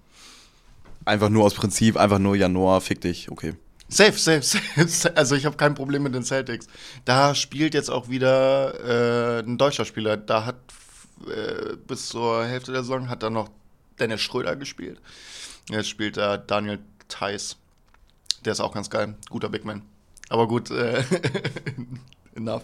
[1.04, 3.56] Einfach nur aus Prinzip, einfach nur Januar, fick dich, okay.
[3.88, 4.41] Safe, safe,
[4.88, 5.15] safe.
[5.15, 6.67] Also ich habe kein Problem mit den Celtics.
[7.06, 10.17] Da spielt jetzt auch wieder äh, ein deutscher Spieler.
[10.17, 10.56] Da hat
[11.28, 13.50] äh, bis zur Hälfte der Saison hat da noch
[14.00, 15.00] Dennis Schröder gespielt.
[15.69, 17.58] Jetzt spielt da Daniel Theiss.
[18.43, 19.15] Der ist auch ganz geil.
[19.30, 19.84] Guter Big Man.
[20.30, 21.04] Aber gut, äh,
[22.36, 22.63] enough.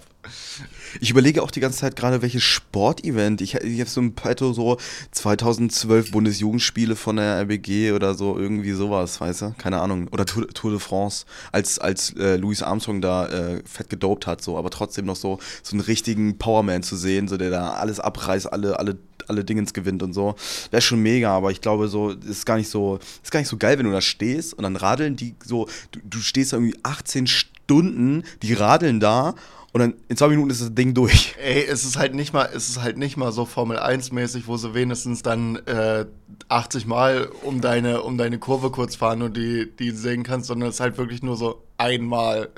[1.00, 3.42] Ich überlege auch die ganze Zeit gerade, welches Sportevent.
[3.42, 4.78] Ich, ich habe so ein Petto so
[5.12, 9.56] 2012 Bundesjugendspiele von der RBG oder so, irgendwie sowas, weißt du?
[9.58, 10.08] Keine Ahnung.
[10.12, 14.58] Oder Tour, de France, als, als äh, Louis Armstrong da äh, fett gedopt hat, so,
[14.58, 18.52] aber trotzdem noch so, so einen richtigen Powerman zu sehen, so der da alles abreißt,
[18.52, 20.36] alle, alle alle Dingens gewinnt und so.
[20.72, 23.56] Wäre schon mega, aber ich glaube so, ist gar nicht so, ist gar nicht so
[23.56, 26.78] geil, wenn du da stehst und dann radeln die so, du, du stehst da irgendwie
[26.84, 29.36] 18 Stunden, die radeln da
[29.74, 31.36] und dann in zwei Minuten ist das Ding durch.
[31.42, 34.48] Ey, es ist halt nicht mal, es ist halt nicht mal so Formel 1 mäßig,
[34.48, 36.06] wo sie wenigstens dann äh,
[36.50, 40.70] 80 Mal um deine, um deine Kurve kurz fahren und die, die sehen kannst, sondern
[40.70, 42.50] es ist halt wirklich nur so einmal.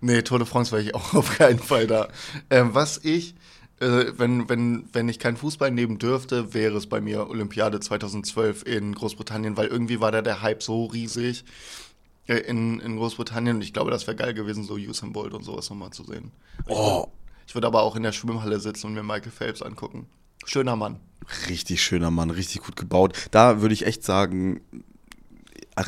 [0.00, 2.08] Nee, Tour de France wäre ich auch auf keinen Fall da.
[2.50, 3.36] Ähm, was ich,
[3.78, 8.64] äh, wenn, wenn, wenn ich keinen Fußball nehmen dürfte, wäre es bei mir Olympiade 2012
[8.66, 11.44] in Großbritannien, weil irgendwie war da der Hype so riesig
[12.26, 13.56] in, in Großbritannien.
[13.56, 16.32] Und ich glaube, das wäre geil gewesen, so Usain Bolt und sowas nochmal zu sehen.
[16.66, 17.06] Oh.
[17.46, 20.06] Ich würde aber auch in der Schwimmhalle sitzen und mir Michael Phelps angucken.
[20.44, 21.00] Schöner Mann.
[21.48, 23.16] Richtig schöner Mann, richtig gut gebaut.
[23.30, 24.60] Da würde ich echt sagen,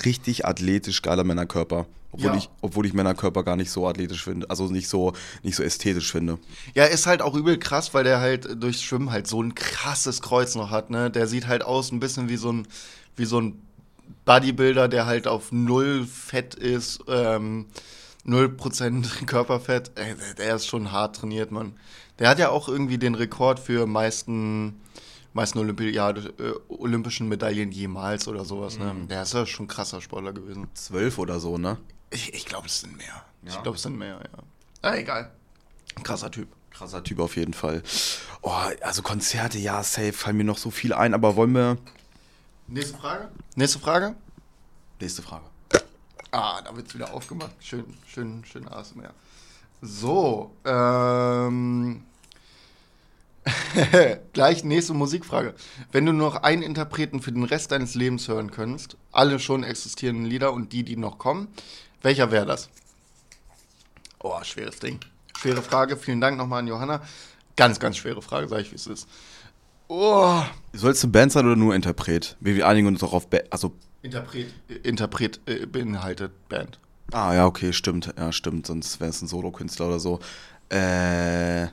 [0.04, 1.86] richtig athletisch geiler Männerkörper.
[2.10, 2.36] Obwohl, ja.
[2.36, 6.10] ich, obwohl ich Männerkörper gar nicht so athletisch finde, also nicht so, nicht so ästhetisch
[6.10, 6.38] finde.
[6.74, 10.22] Ja, ist halt auch übel krass, weil der halt durchs Schwimmen halt so ein krasses
[10.22, 11.10] Kreuz noch hat, ne?
[11.10, 12.66] Der sieht halt aus ein bisschen wie so ein,
[13.16, 13.60] wie so ein
[14.24, 17.66] Bodybuilder, der halt auf null Fett ist, ähm,
[18.26, 21.74] 0% Körperfett, ey, der ist schon hart trainiert, Mann.
[22.18, 24.80] Der hat ja auch irgendwie den Rekord für meisten,
[25.32, 28.78] meisten Olympiade, äh, olympischen Medaillen jemals oder sowas.
[28.78, 28.92] Ne?
[28.92, 29.08] Mhm.
[29.08, 30.68] Der ist ja schon ein krasser Sportler gewesen.
[30.74, 31.78] Zwölf oder so, ne?
[32.10, 33.24] Ich, ich glaube, es sind mehr.
[33.42, 33.50] Ja.
[33.50, 34.42] Ich glaube, es sind mehr, ja.
[34.82, 35.30] Ah, egal.
[36.02, 36.48] Krasser Typ.
[36.70, 37.82] Krasser Typ auf jeden Fall.
[38.42, 41.76] Oh, also Konzerte, ja, safe, fallen mir noch so viel ein, aber wollen wir
[42.68, 43.30] Nächste Frage?
[43.56, 44.14] Nächste Frage?
[45.00, 45.44] Nächste Frage.
[46.30, 47.52] Ah, da wird es wieder aufgemacht.
[47.60, 49.14] Schön, schön, schön ASMR.
[49.80, 52.04] So, ähm.
[54.34, 55.54] Gleich nächste Musikfrage.
[55.92, 60.26] Wenn du noch einen Interpreten für den Rest deines Lebens hören könntest, alle schon existierenden
[60.26, 61.48] Lieder und die, die noch kommen,
[62.02, 62.68] welcher wäre das?
[64.18, 65.00] Oh, schweres Ding.
[65.38, 65.96] schwere Frage.
[65.96, 67.00] Vielen Dank nochmal an Johanna.
[67.56, 69.08] Ganz, ganz schwere Frage, sag ich, wie es ist.
[69.88, 70.42] Oh.
[70.72, 72.36] Sollst du Band sein oder nur Interpret?
[72.40, 73.72] Wir, wir einigen uns doch auf Ba- also
[74.02, 76.78] Interpret, äh, Interpret äh, beinhaltet Band.
[77.12, 78.12] Ah, ja, okay, stimmt.
[78.18, 78.66] Ja, stimmt.
[78.66, 80.20] Sonst wäre es ein Solokünstler oder so.
[80.68, 81.68] Äh,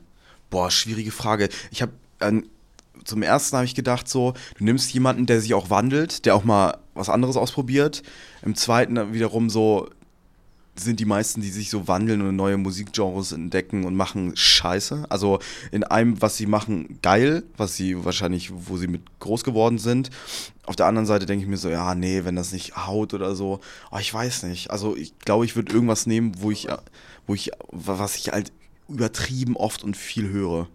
[0.49, 1.49] boah, schwierige Frage.
[1.71, 2.47] Ich habe ähm,
[3.04, 6.45] zum ersten habe ich gedacht so, du nimmst jemanden, der sich auch wandelt, der auch
[6.45, 8.01] mal was anderes ausprobiert.
[8.41, 9.89] Im zweiten wiederum so
[10.78, 15.06] sind die meisten, die sich so wandeln und neue Musikgenres entdecken und machen Scheiße.
[15.10, 15.40] Also
[15.72, 20.10] in einem, was sie machen, geil, was sie wahrscheinlich, wo sie mit groß geworden sind.
[20.66, 23.36] Auf der anderen Seite denke ich mir so, ja, nee, wenn das nicht haut oder
[23.36, 23.60] so,
[23.92, 24.72] oh, ich weiß nicht.
[24.72, 26.68] Also ich glaube, ich würde irgendwas nehmen, wo ich,
[27.28, 28.52] wo ich, was ich halt
[28.90, 30.68] übertrieben oft und viel höre.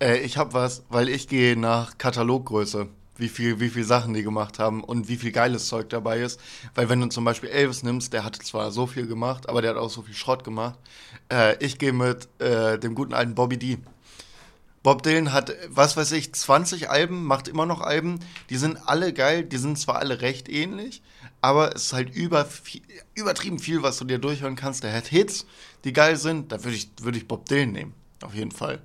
[0.00, 4.22] Äh, ich habe was, weil ich gehe nach Kataloggröße, wie viel, wie viel Sachen die
[4.22, 6.40] gemacht haben und wie viel geiles Zeug dabei ist.
[6.74, 9.72] Weil wenn du zum Beispiel Elvis nimmst, der hat zwar so viel gemacht, aber der
[9.72, 10.78] hat auch so viel Schrott gemacht.
[11.32, 13.78] Äh, ich gehe mit äh, dem guten alten Bobby D.
[14.82, 18.20] Bob Dylan hat, was weiß ich, 20 Alben, macht immer noch Alben.
[18.50, 21.02] Die sind alle geil, die sind zwar alle recht ähnlich,
[21.40, 22.46] aber es ist halt über,
[23.16, 24.84] übertrieben viel, was du dir durchhören kannst.
[24.84, 25.44] Der hat Hits,
[25.82, 26.52] die geil sind.
[26.52, 28.80] Da würde ich, würd ich Bob Dylan nehmen, auf jeden Fall.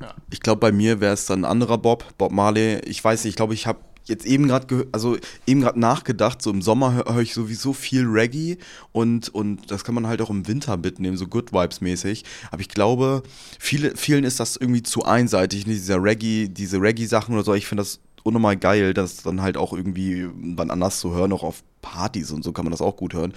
[0.00, 0.14] Ja.
[0.30, 2.80] Ich glaube, bei mir wäre es dann ein anderer Bob, Bob Marley.
[2.86, 6.50] Ich weiß nicht, ich glaube, ich habe jetzt eben gerade also eben gerade nachgedacht, so
[6.50, 8.56] im Sommer höre hör ich sowieso viel Reggae
[8.92, 12.24] und, und das kann man halt auch im Winter mitnehmen, so Good Vibes mäßig.
[12.50, 13.22] Aber ich glaube,
[13.58, 17.54] viele, vielen ist das irgendwie zu einseitig, ne, dieser Reggae, diese Reggae-Sachen oder so.
[17.54, 21.42] Ich finde das unnormal geil, das dann halt auch irgendwie wann anders zu hören, auch
[21.42, 23.32] auf Partys und so kann man das auch gut hören.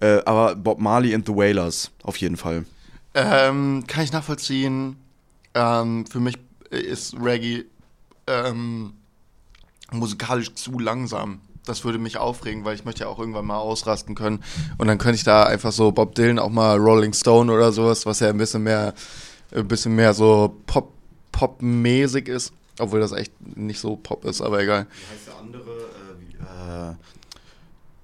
[0.00, 2.64] Äh, aber Bob Marley and the Wailers, auf jeden Fall.
[3.14, 4.96] Ähm, kann ich nachvollziehen.
[5.58, 6.36] Ähm, für mich
[6.70, 7.64] ist Reggae
[8.28, 8.92] ähm,
[9.90, 11.40] musikalisch zu langsam.
[11.64, 14.42] Das würde mich aufregen, weil ich möchte ja auch irgendwann mal ausrasten können.
[14.78, 18.06] Und dann könnte ich da einfach so Bob Dylan, auch mal Rolling Stone oder sowas,
[18.06, 18.94] was ja ein bisschen mehr,
[19.54, 20.92] ein bisschen mehr so Pop,
[21.32, 22.52] Pop-mäßig ist.
[22.78, 24.86] Obwohl das echt nicht so Pop ist, aber egal.
[24.86, 25.70] Wie heißt der andere?
[25.70, 26.94] Äh, wie, äh,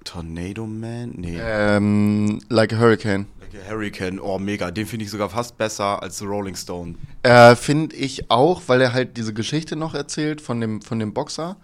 [0.03, 1.13] Tornado Man?
[1.15, 1.39] Nee.
[1.41, 3.25] Ähm, like a Hurricane.
[3.39, 4.19] Like a Hurricane.
[4.19, 4.69] Oh, mega.
[4.69, 6.95] Den finde ich sogar fast besser als The Rolling Stone.
[7.25, 11.11] Äh, Finde ich auch, weil er halt diese Geschichte noch erzählt von dem, von dem
[11.11, 11.57] Boxer.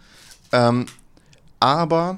[0.51, 0.87] Ähm,
[1.59, 2.17] aber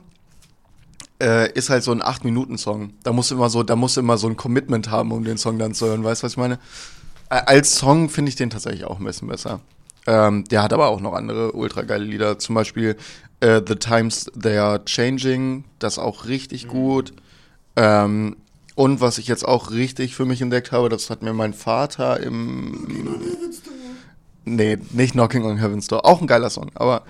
[1.21, 2.93] äh, ist halt so ein 8-Minuten-Song.
[3.03, 5.37] Da musst du immer so, da musst du immer so ein Commitment haben, um den
[5.37, 6.05] Song dann zu hören.
[6.05, 6.57] Weißt du, was ich meine?
[7.29, 9.59] Äh, als Song finde ich den tatsächlich auch ein bisschen besser.
[10.07, 12.39] Ähm, der hat aber auch noch andere ultra geile Lieder.
[12.39, 12.95] Zum Beispiel
[13.41, 17.11] äh, The Times They Are Changing, das auch richtig gut.
[17.75, 18.37] Ähm,
[18.75, 22.19] und was ich jetzt auch richtig für mich entdeckt habe, das hat mir mein Vater
[22.19, 22.87] im.
[24.45, 26.05] Nee, nicht Knocking on Heaven's Door.
[26.05, 26.71] Auch ein geiler Song.
[26.75, 27.03] Aber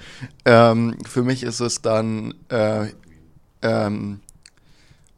[0.46, 2.34] ähm, für mich ist es dann.
[2.50, 2.88] Äh,
[3.62, 4.20] ähm,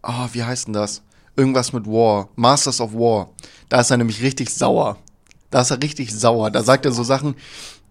[0.04, 1.02] oh, wie heißt denn das?
[1.36, 2.30] Irgendwas mit War.
[2.36, 3.30] Masters of War.
[3.70, 4.98] Da ist er nämlich richtig sauer.
[5.50, 6.52] Da ist er richtig sauer.
[6.52, 7.36] Da sagt er so Sachen,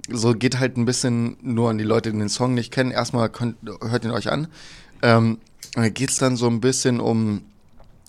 [0.09, 2.93] so geht halt ein bisschen nur an die Leute, die den Song nicht kennen.
[2.93, 4.47] Erstmal könnt, hört ihn euch an.
[5.03, 5.39] Ähm,
[5.75, 7.43] da geht es dann so ein bisschen um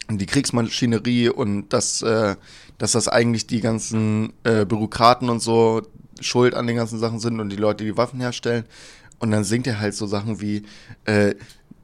[0.09, 2.35] die Kriegsmaschinerie und dass, äh,
[2.77, 5.81] dass das eigentlich die ganzen äh, Bürokraten und so
[6.21, 8.65] schuld an den ganzen Sachen sind und die Leute, die Waffen herstellen.
[9.19, 10.63] Und dann singt er halt so Sachen wie
[11.05, 11.33] äh,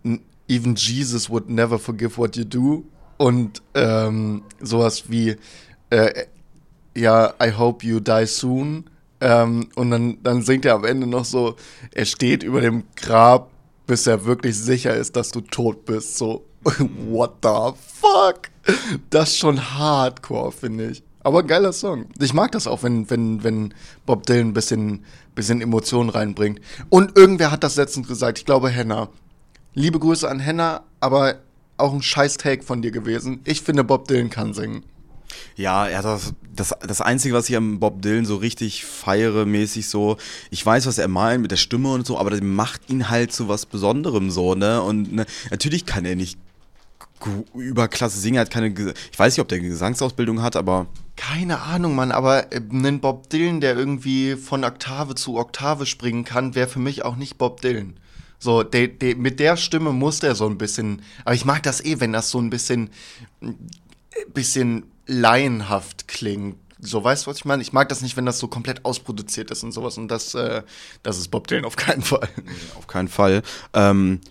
[0.04, 2.84] "N- Even Jesus would never forgive what you do
[3.18, 5.36] und ähm, sowas wie
[5.90, 6.26] äh,
[6.96, 8.86] ja, I hope you die soon.
[9.22, 11.56] Ähm, und dann, dann singt er am Ende noch so,
[11.94, 13.52] er steht über dem Grab,
[13.86, 16.18] bis er wirklich sicher ist, dass du tot bist.
[16.18, 16.44] So,
[17.10, 18.50] what the fuck?
[19.10, 21.04] Das ist schon hardcore, finde ich.
[21.24, 22.06] Aber ein geiler Song.
[22.20, 23.74] Ich mag das auch, wenn, wenn, wenn
[24.06, 26.60] Bob Dylan ein bisschen, bisschen Emotionen reinbringt.
[26.90, 29.10] Und irgendwer hat das letztens gesagt, ich glaube Henna.
[29.74, 31.36] Liebe Grüße an Henna, aber
[31.78, 33.42] auch ein scheiß Take von dir gewesen.
[33.46, 34.84] Ich finde, Bob Dylan kann singen.
[35.56, 39.88] Ja, er das, das, das Einzige, was ich am Bob Dylan so richtig feiere, mäßig
[39.88, 40.18] so,
[40.50, 43.32] ich weiß, was er meint mit der Stimme und so, aber das macht ihn halt
[43.32, 44.82] zu was Besonderem so, ne?
[44.82, 46.38] Und ne, natürlich kann er nicht
[47.54, 51.96] überklasse singen, er hat keine, ich weiß nicht, ob der Gesangsausbildung hat, aber Keine Ahnung,
[51.96, 56.68] Mann, aber äh, einen Bob Dylan, der irgendwie von Oktave zu Oktave springen kann, wäre
[56.68, 57.96] für mich auch nicht Bob Dylan.
[58.40, 61.84] So, de, de, mit der Stimme muss der so ein bisschen, aber ich mag das
[61.86, 62.90] eh, wenn das so ein bisschen,
[63.42, 63.56] ein
[64.34, 66.56] bisschen laienhaft klingt.
[66.80, 67.62] So, weißt du, was ich meine?
[67.62, 70.00] Ich mag das nicht, wenn das so komplett ausproduziert ist und sowas.
[70.00, 70.64] Und das, äh,
[71.04, 72.28] das ist Bob Dylan auf keinen Fall.
[72.76, 73.44] auf keinen Fall.
[73.74, 74.22] Ähm,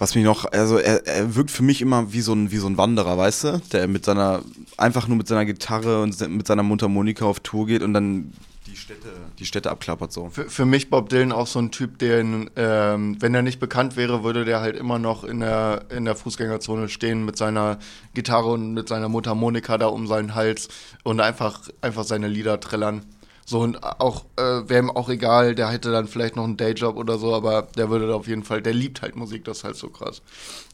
[0.00, 2.66] was mich noch, also er, er wirkt für mich immer wie so ein, wie so
[2.66, 3.62] ein Wanderer, weißt du?
[3.72, 4.40] Der mit seiner,
[4.78, 8.32] einfach nur mit seiner Gitarre und mit seiner Mundharmonika auf Tour geht und dann
[8.66, 9.08] die Städte,
[9.38, 10.30] die Städte abklappert so.
[10.30, 13.96] Für, für mich Bob Dylan auch so ein Typ, der, ähm, wenn er nicht bekannt
[13.96, 17.78] wäre, würde der halt immer noch in der, in der Fußgängerzone stehen mit seiner
[18.14, 20.68] Gitarre und mit seiner Mundharmonika da um seinen Hals
[21.02, 23.04] und einfach, einfach seine Lieder trällern.
[23.50, 26.96] So und auch, äh, wäre ihm auch egal, der hätte dann vielleicht noch einen Dayjob
[26.96, 29.64] oder so, aber der würde da auf jeden Fall, der liebt halt Musik, das ist
[29.64, 30.22] halt so krass.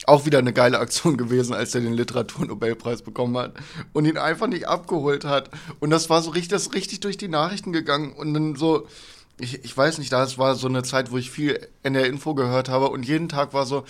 [0.04, 3.54] Auch wieder eine geile Aktion gewesen, als er den Literaturnobelpreis bekommen hat
[3.94, 5.48] und ihn einfach nicht abgeholt hat.
[5.80, 8.86] Und das war so richtig, das richtig durch die Nachrichten gegangen und dann so,
[9.40, 12.34] ich, ich weiß nicht, das war so eine Zeit, wo ich viel in der Info
[12.34, 13.84] gehört habe und jeden Tag war so,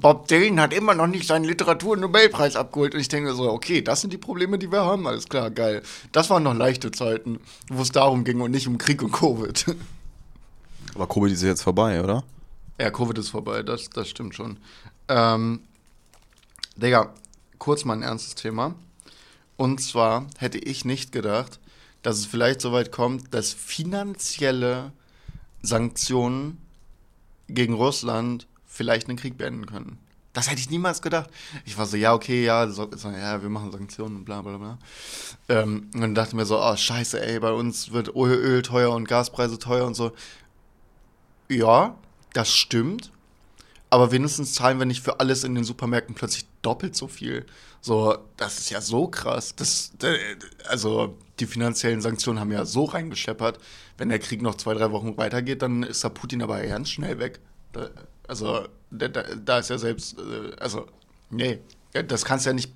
[0.00, 2.94] Bob Dylan hat immer noch nicht seinen Literaturnobelpreis abgeholt.
[2.94, 5.06] Und ich denke so, okay, das sind die Probleme, die wir haben.
[5.06, 5.82] Alles klar, geil.
[6.12, 9.66] Das waren noch leichte Zeiten, wo es darum ging und nicht um Krieg und Covid.
[10.94, 12.22] Aber Covid ist jetzt vorbei, oder?
[12.78, 14.58] Ja, Covid ist vorbei, das, das stimmt schon.
[15.08, 15.60] Ähm,
[16.76, 17.12] Digga,
[17.58, 18.74] kurz mal ein ernstes Thema.
[19.56, 21.60] Und zwar hätte ich nicht gedacht,
[22.02, 24.92] dass es vielleicht so weit kommt, dass finanzielle
[25.62, 26.58] Sanktionen
[27.48, 28.46] gegen Russland
[28.82, 29.98] vielleicht einen Krieg beenden können.
[30.32, 31.30] Das hätte ich niemals gedacht.
[31.64, 34.78] Ich war so, ja, okay, ja, so, ja wir machen Sanktionen und bla bla bla.
[35.48, 39.06] Ähm, und dann dachte mir so, oh, scheiße, ey, bei uns wird Öl teuer und
[39.06, 40.10] Gaspreise teuer und so.
[41.48, 41.96] Ja,
[42.32, 43.12] das stimmt.
[43.88, 47.46] Aber wenigstens zahlen wir nicht für alles in den Supermärkten plötzlich doppelt so viel.
[47.80, 49.54] So, das ist ja so krass.
[49.54, 49.92] Das,
[50.66, 53.60] also, die finanziellen Sanktionen haben ja so reingescheppert.
[53.96, 57.18] Wenn der Krieg noch zwei, drei Wochen weitergeht, dann ist da Putin aber ganz schnell
[57.20, 57.38] weg.
[58.32, 60.86] Also, da, da ist ja selbst, äh, also,
[61.28, 61.58] nee,
[61.92, 62.72] das kannst ja nicht,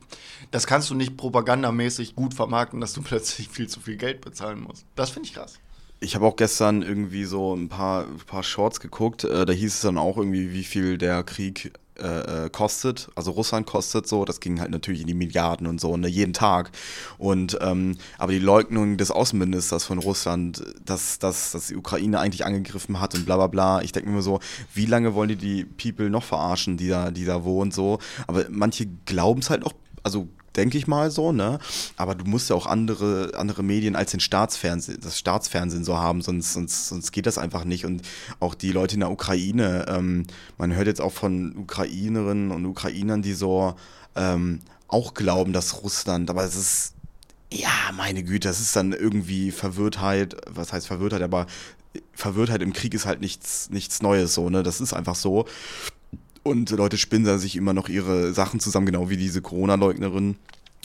[0.51, 4.61] das kannst du nicht propagandamäßig gut vermarkten, dass du plötzlich viel zu viel Geld bezahlen
[4.61, 4.85] musst.
[4.97, 5.59] Das finde ich krass.
[5.99, 9.25] Ich habe auch gestern irgendwie so ein paar, paar Shorts geguckt.
[9.25, 13.31] Äh, da hieß es dann auch irgendwie, wie viel der Krieg äh, äh, kostet, also
[13.31, 16.71] Russland kostet so, das ging halt natürlich in die Milliarden und so, ne, jeden Tag.
[17.19, 22.45] Und ähm, aber die Leugnung des Außenministers von Russland, dass, dass, dass die Ukraine eigentlich
[22.45, 24.41] angegriffen hat und bla bla bla, ich denke mir so,
[24.75, 27.99] wie lange wollen die die People noch verarschen, die da, die da wohnen, so.
[28.27, 31.59] Aber manche glauben es halt auch, also denke ich mal so, ne?
[31.97, 36.23] Aber du musst ja auch andere, andere Medien als den Staatsfernsehen, das Staatsfernsehen so haben,
[36.23, 37.85] sonst, sonst, sonst geht das einfach nicht.
[37.85, 38.03] Und
[38.41, 40.27] auch die Leute in der Ukraine, ähm,
[40.59, 43.75] man hört jetzt auch von Ukrainerinnen und Ukrainern, die so
[44.15, 46.95] ähm, auch glauben, dass Russland, aber es ist,
[47.53, 51.47] ja, meine Güte, das ist dann irgendwie Verwirrtheit, was heißt Verwirrtheit, aber
[52.13, 54.63] Verwirrtheit im Krieg ist halt nichts, nichts Neues so, ne?
[54.63, 55.47] Das ist einfach so.
[56.47, 60.37] Und Leute spinnen da sich immer noch ihre Sachen zusammen, genau wie diese Corona-Leugnerin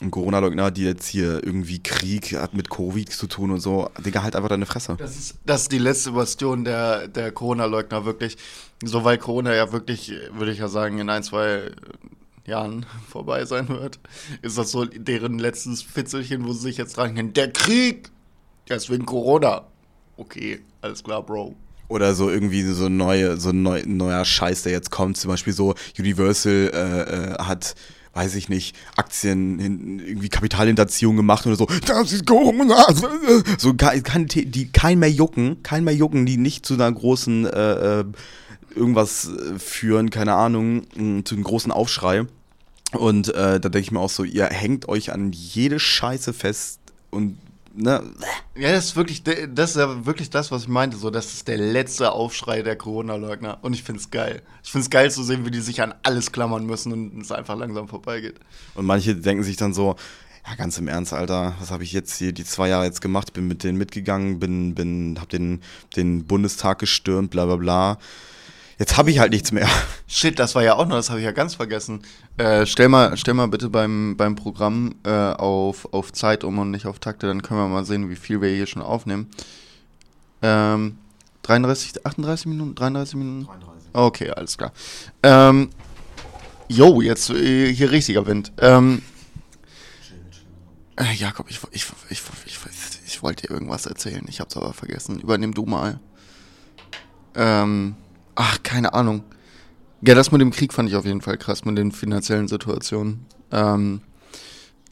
[0.01, 3.91] und Corona-Leugner, die jetzt hier irgendwie Krieg hat mit Covid zu tun und so.
[4.03, 4.95] Digga, halt einfach deine Fresse.
[4.97, 8.37] Das ist, das ist die letzte Bastion der, der Corona-Leugner, wirklich.
[8.83, 11.69] So, weil Corona ja wirklich, würde ich ja sagen, in ein, zwei
[12.47, 13.99] Jahren vorbei sein wird,
[14.41, 17.33] ist das so deren letztes Fitzelchen, wo sie sich jetzt dran.
[17.33, 18.09] Der Krieg!
[18.67, 19.67] Der ist wegen Corona.
[20.17, 21.55] Okay, alles klar, Bro.
[21.91, 25.17] Oder so irgendwie so neue, so neu, neuer Scheiß, der jetzt kommt.
[25.17, 27.75] Zum Beispiel so Universal äh, äh, hat
[28.13, 29.57] weiß ich nicht, Aktien,
[29.99, 32.85] irgendwie Kapitalhinterziehung gemacht oder so, das ist Corona.
[33.57, 37.99] So, kein, die kein mehr jucken, kein mehr jucken, die nicht zu einer großen äh,
[37.99, 38.03] äh
[38.75, 40.83] irgendwas äh, führen, keine Ahnung,
[41.23, 42.25] zu einem großen Aufschrei.
[42.91, 46.79] Und äh, da denke ich mir auch so, ihr hängt euch an jede Scheiße fest
[47.11, 47.37] und
[47.73, 48.03] ne.
[48.55, 50.97] Ja, das ist wirklich, das ist ja wirklich das, was ich meinte.
[50.97, 53.59] So, das ist der letzte Aufschrei der Corona-Leugner.
[53.61, 54.41] Und ich finde es geil.
[54.63, 57.31] Ich finde es geil zu sehen, wie die sich an alles klammern müssen und es
[57.31, 58.39] einfach langsam vorbeigeht.
[58.75, 59.95] Und manche denken sich dann so,
[60.47, 63.33] ja, ganz im Ernst, Alter, was habe ich jetzt hier die zwei Jahre jetzt gemacht?
[63.33, 65.61] Bin mit denen mitgegangen, bin, bin, hab den,
[65.95, 67.97] den Bundestag gestürmt, bla bla bla.
[68.81, 69.69] Jetzt habe ich halt nichts mehr.
[70.07, 72.01] Shit, das war ja auch noch, das habe ich ja ganz vergessen.
[72.37, 76.71] Äh, stell, mal, stell mal bitte beim, beim Programm äh, auf, auf Zeit um und
[76.71, 79.29] nicht auf Takte, dann können wir mal sehen, wie viel wir hier schon aufnehmen.
[80.41, 80.97] Ähm,
[81.43, 83.45] 33, 38 Minuten, 33 Minuten?
[83.45, 83.89] 33.
[83.93, 84.71] Okay, alles klar.
[85.21, 85.69] Ähm,
[86.67, 88.51] jo, jetzt äh, hier richtiger Wind.
[88.57, 89.03] Ähm,
[90.95, 92.57] äh, Jakob, ich, ich, ich, ich,
[93.05, 95.19] ich wollte dir irgendwas erzählen, ich hab's aber vergessen.
[95.19, 95.99] Übernimm du mal.
[97.35, 97.95] Ähm,
[98.35, 99.23] Ach, keine Ahnung.
[100.01, 103.25] Ja, das mit dem Krieg fand ich auf jeden Fall krass, mit den finanziellen Situationen.
[103.51, 104.01] Ähm,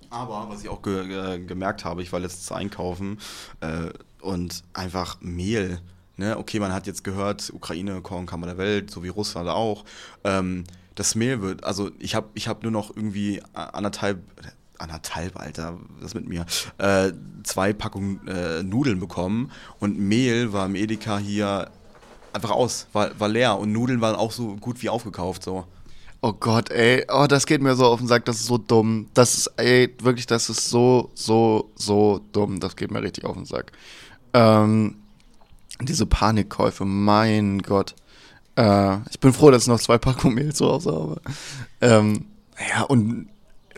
[0.09, 3.19] aber was ich auch ge ge gemerkt habe, ich war letztens einkaufen
[3.61, 3.89] äh,
[4.21, 5.79] und einfach Mehl.
[6.17, 6.37] Ne?
[6.37, 9.85] Okay, man hat jetzt gehört, Ukraine, Kornkammer der Welt, so wie Russland auch.
[10.23, 14.19] Ähm, das Mehl wird, also ich habe ich hab nur noch irgendwie anderthalb,
[14.77, 16.45] anderthalb, Alter, was mit mir,
[16.77, 21.71] äh, zwei Packungen äh, Nudeln bekommen und Mehl war im Edeka hier
[22.33, 25.65] einfach aus, war, war leer und Nudeln waren auch so gut wie aufgekauft so.
[26.21, 29.07] Oh Gott, ey, oh, das geht mir so auf den Sack, das ist so dumm.
[29.13, 32.59] Das ist, ey, wirklich, das ist so, so, so dumm.
[32.59, 33.71] Das geht mir richtig auf den Sack.
[34.33, 34.95] Ähm,
[35.81, 37.95] diese Panikkäufe, mein Gott.
[38.57, 41.21] Äh, ich bin froh, dass ich noch zwei Packungen Mehl zu Hause habe.
[41.79, 42.25] Ähm,
[42.69, 43.29] ja, und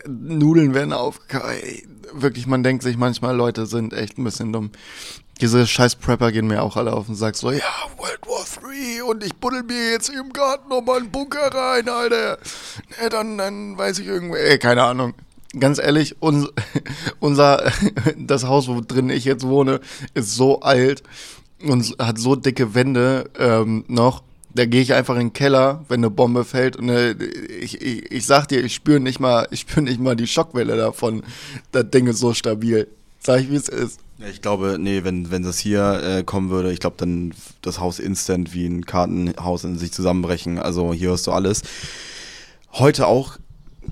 [0.08, 1.46] Nudeln werden aufgekauft.
[2.12, 4.72] Wirklich, man denkt sich manchmal, Leute sind echt ein bisschen dumm.
[5.42, 7.64] Diese scheiß Prepper gehen mir auch alle auf und sagen so, ja,
[7.96, 12.38] World War 3 und ich buddel mir jetzt im Garten nochmal einen Bunker rein, Alter.
[13.02, 15.14] Ja, dann, dann weiß ich irgendwie, ey, keine Ahnung.
[15.58, 16.48] Ganz ehrlich, uns,
[17.18, 17.72] unser,
[18.16, 19.80] das Haus, wo drin ich jetzt wohne,
[20.14, 21.02] ist so alt
[21.60, 24.22] und hat so dicke Wände ähm, noch
[24.54, 28.12] da gehe ich einfach in den Keller, wenn eine Bombe fällt und äh, ich, ich,
[28.12, 31.22] ich sag dir, ich spüre nicht mal, ich spüre nicht mal die Schockwelle davon.
[31.70, 32.86] Das Ding ist so stabil.
[33.24, 34.00] Sag ich, wie es ist.
[34.18, 37.80] Ja, ich glaube, nee, wenn, wenn das hier äh, kommen würde, ich glaube, dann das
[37.80, 40.58] Haus instant wie ein Kartenhaus in sich zusammenbrechen.
[40.58, 41.62] Also hier hörst du alles.
[42.72, 43.38] Heute auch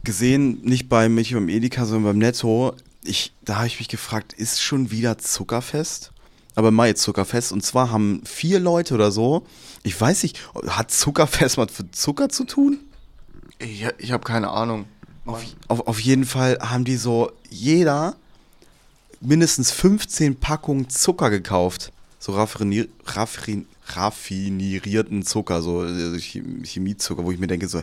[0.05, 2.75] gesehen, nicht bei mich beim Edeka, sondern beim Netto.
[3.03, 6.13] Ich, da habe ich mich gefragt, ist schon wieder Zuckerfest?
[6.55, 7.53] Aber mal jetzt Zuckerfest.
[7.53, 9.47] Und zwar haben vier Leute oder so
[9.83, 12.79] ich weiß nicht, hat Zuckerfest was für Zucker zu tun?
[13.59, 14.87] Ich, ich habe keine Ahnung.
[15.25, 18.17] Auf, auf, auf, jeden Fall haben die so jeder
[19.21, 21.93] mindestens 15 Packungen Zucker gekauft.
[22.19, 27.83] So raffinier, raffin, raffinierten Zucker, so also Chemiezucker, wo ich mir denke so,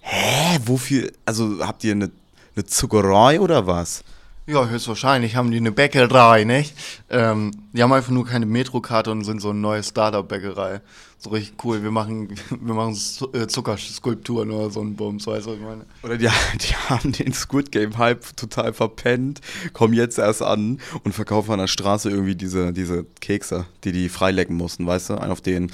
[0.00, 2.10] hä, wofür, also habt ihr eine,
[2.54, 4.04] eine Zuckerei oder was?
[4.48, 6.72] Ja, höchstwahrscheinlich haben die eine Bäckerei, nicht?
[7.10, 10.80] Ähm, die haben einfach nur keine Metrokarte und sind so eine neue Startup-Bäckerei.
[11.18, 11.82] So richtig cool.
[11.82, 12.98] Wir machen, wir machen
[13.34, 15.84] äh, Zuckerskulpturen oder so ein Bums, weißt du, was ich meine?
[16.02, 16.30] Oder die,
[16.60, 19.42] die haben den Squid Game-Hype total verpennt,
[19.74, 24.08] kommen jetzt erst an und verkaufen an der Straße irgendwie diese, diese Kekse, die die
[24.08, 25.18] freilecken mussten, weißt du?
[25.20, 25.70] Einen auf den.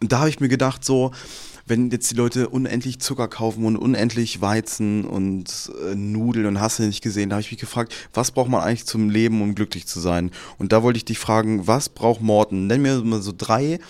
[0.00, 1.12] Da habe ich mir gedacht, so,
[1.66, 6.78] wenn jetzt die Leute unendlich Zucker kaufen und unendlich Weizen und äh, Nudeln und hast
[6.78, 9.54] du nicht gesehen, da habe ich mich gefragt, was braucht man eigentlich zum Leben, um
[9.54, 10.30] glücklich zu sein?
[10.58, 12.66] Und da wollte ich dich fragen, was braucht Morten?
[12.68, 13.80] Nenn mir mal so drei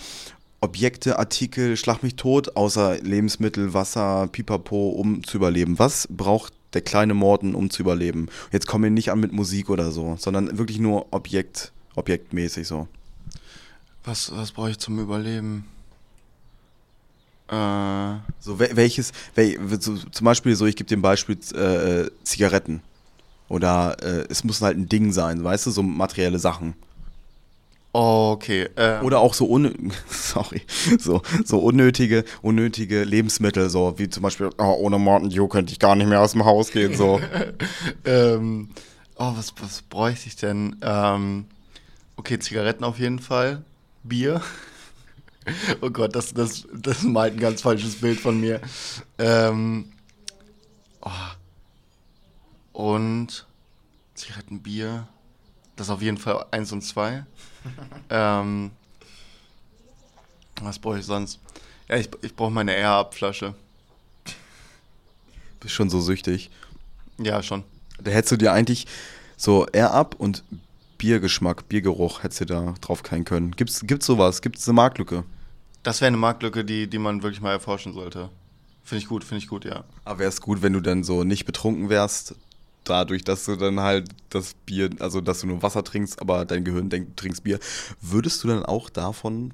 [0.59, 5.77] Objekte, Artikel, schlag mich tot, außer Lebensmittel, Wasser, Pipapo, um zu überleben.
[5.77, 8.27] Was braucht der kleine Morten, um zu überleben?
[8.51, 12.87] Jetzt kommen wir nicht an mit Musik oder so, sondern wirklich nur Objekt, objektmäßig so.
[14.03, 15.65] Was, was brauche ich zum Überleben?
[17.49, 22.81] Äh, so welches, wel, so, zum Beispiel so, ich gebe dir ein Beispiel, äh, Zigaretten.
[23.49, 26.73] Oder äh, es muss halt ein Ding sein, weißt du, so materielle Sachen.
[27.93, 28.69] Okay.
[28.75, 29.03] Ähm.
[29.05, 30.61] Oder auch so un sorry,
[30.99, 35.79] so, so unnötige, unnötige Lebensmittel, so wie zum Beispiel, oh, ohne Mountain Dew könnte ich
[35.79, 36.95] gar nicht mehr aus dem Haus gehen.
[36.95, 37.19] So.
[38.05, 38.69] ähm,
[39.15, 40.75] oh, was, was bräuchte ich denn?
[40.81, 41.45] Ähm,
[42.17, 43.63] okay, Zigaretten auf jeden Fall.
[44.03, 44.41] Bier.
[45.81, 48.61] oh Gott, das, das, das malt ein ganz falsches Bild von mir.
[49.17, 49.91] Ähm,
[51.01, 51.11] oh.
[52.73, 53.45] Und
[54.15, 55.07] Zigaretten, Bier.
[55.75, 57.25] Das ist auf jeden Fall eins und zwei.
[58.09, 58.71] ähm,
[60.61, 61.39] was brauche ich sonst?
[61.87, 63.53] Ja, ich, ich brauche meine Air-Up-Flasche.
[65.59, 66.49] Bist schon so süchtig.
[67.17, 67.63] Ja, schon.
[68.01, 68.87] Da hättest du dir eigentlich
[69.37, 70.43] so Air-Up und
[70.97, 73.51] Biergeschmack, Biergeruch hättest du da drauf keinen können.
[73.51, 74.41] Gibt's, gibt's sowas?
[74.41, 75.23] Gibt's eine Marktlücke?
[75.87, 78.29] Das wäre eine Marktlücke, die, die man wirklich mal erforschen sollte.
[78.83, 79.85] Finde ich gut, finde ich gut, ja.
[80.03, 82.35] Aber wäre es gut, wenn du dann so nicht betrunken wärst,
[82.83, 86.65] dadurch, dass du dann halt das Bier, also dass du nur Wasser trinkst, aber dein
[86.65, 87.57] Gehirn denkt, du trinkst Bier,
[88.01, 89.53] würdest du dann auch davon,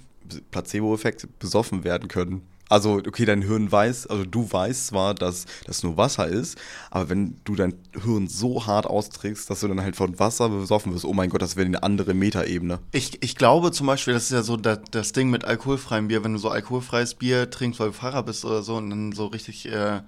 [0.49, 2.41] Placebo-Effekt, besoffen werden können?
[2.69, 6.57] Also, okay, dein Hirn weiß, also du weißt zwar, dass das nur Wasser ist,
[6.89, 10.93] aber wenn du dein Hirn so hart austrägst, dass du dann halt von Wasser besoffen
[10.93, 12.79] wirst, oh mein Gott, das wäre eine andere Metaebene.
[12.91, 16.23] Ich, ich glaube zum Beispiel, das ist ja so das, das Ding mit alkoholfreiem Bier,
[16.23, 19.27] wenn du so alkoholfreies Bier trinkst, weil du Fahrer bist oder so und dann so
[19.27, 20.01] richtig, äh,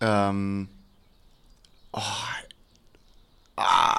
[0.00, 0.68] ähm,
[1.92, 2.00] oh,
[3.60, 3.97] Ah,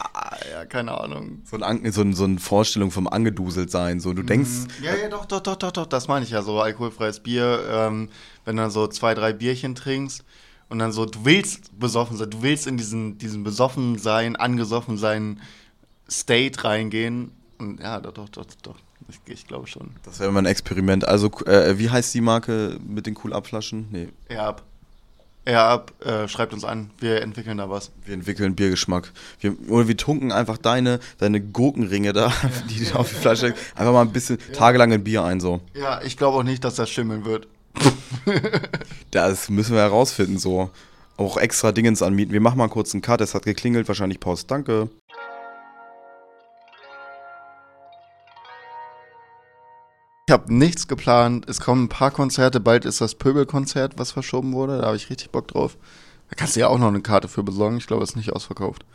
[0.49, 1.41] ja, keine Ahnung.
[1.45, 3.99] So, ein, so, ein, so eine Vorstellung vom angeduselt sein.
[3.99, 4.49] So, du denkst.
[4.49, 4.83] Mhm.
[4.83, 5.85] Ja, ja, doch, doch, doch, doch, doch.
[5.85, 6.41] Das meine ich ja.
[6.41, 8.09] So alkoholfreies Bier, ähm,
[8.45, 10.23] wenn du dann so zwei, drei Bierchen trinkst
[10.69, 14.97] und dann so, du willst besoffen sein, du willst in diesen, diesen besoffen sein, angesoffen
[14.97, 15.41] sein
[16.09, 17.31] State reingehen.
[17.57, 18.75] Und ja, doch, doch, doch, doch.
[19.07, 19.91] Ich, ich glaube schon.
[20.03, 21.07] Das wäre mal ein Experiment.
[21.07, 23.87] Also, äh, wie heißt die Marke mit den cool Abflaschen?
[23.91, 24.09] Nee.
[24.29, 24.55] Ja,
[25.49, 27.91] Ja, ab, äh, schreibt uns an, wir entwickeln da was.
[28.05, 29.11] Wir entwickeln Biergeschmack.
[29.39, 32.49] Wir, oder wir tunken einfach deine, deine Gurkenringe da, ja.
[32.69, 34.53] die auf die Flasche, einfach mal ein bisschen ja.
[34.53, 35.61] tagelang in Bier ein, so.
[35.73, 37.47] Ja, ich glaube auch nicht, dass das schimmeln wird.
[39.11, 40.69] das müssen wir herausfinden, so.
[41.17, 42.31] Auch extra Dingens anmieten.
[42.31, 44.51] Wir machen mal kurz einen Cut, es hat geklingelt, wahrscheinlich Post.
[44.51, 44.89] Danke.
[50.29, 51.49] Ich habe nichts geplant.
[51.49, 52.59] Es kommen ein paar Konzerte.
[52.59, 54.77] Bald ist das Pöbelkonzert, was verschoben wurde.
[54.77, 55.75] Da habe ich richtig Bock drauf.
[56.29, 57.77] Da kannst du ja auch noch eine Karte für besorgen.
[57.77, 58.85] Ich glaube, es ist nicht ausverkauft.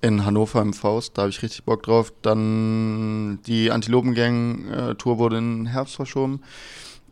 [0.00, 2.10] in Hannover im Faust, da habe ich richtig Bock drauf.
[2.22, 6.40] Dann die Antilopengang-Tour wurde in den Herbst verschoben.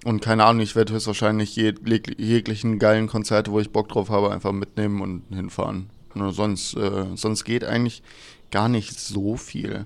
[0.06, 1.76] Und keine Ahnung, ich werde höchstwahrscheinlich jeg
[2.16, 5.90] jeglichen geilen Konzerte, wo ich Bock drauf habe, einfach mitnehmen und hinfahren.
[6.14, 8.02] Nur sonst, äh, sonst geht eigentlich
[8.50, 9.84] gar nicht so viel.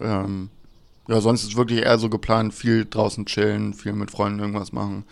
[0.00, 0.50] Ähm,
[1.08, 5.04] ja, sonst ist wirklich eher so geplant, viel draußen chillen, viel mit Freunden irgendwas machen,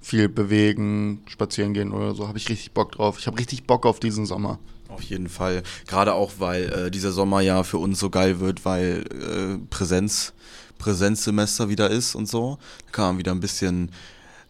[0.00, 2.28] viel bewegen, spazieren gehen oder so.
[2.28, 3.18] Habe ich richtig Bock drauf.
[3.18, 4.58] Ich habe richtig Bock auf diesen Sommer.
[4.88, 5.62] Auf jeden Fall.
[5.86, 10.32] Gerade auch, weil äh, dieser Sommer ja für uns so geil wird, weil äh, Präsenz,
[10.78, 12.58] Präsenzsemester wieder ist und so.
[12.86, 13.90] Da kann man wieder ein bisschen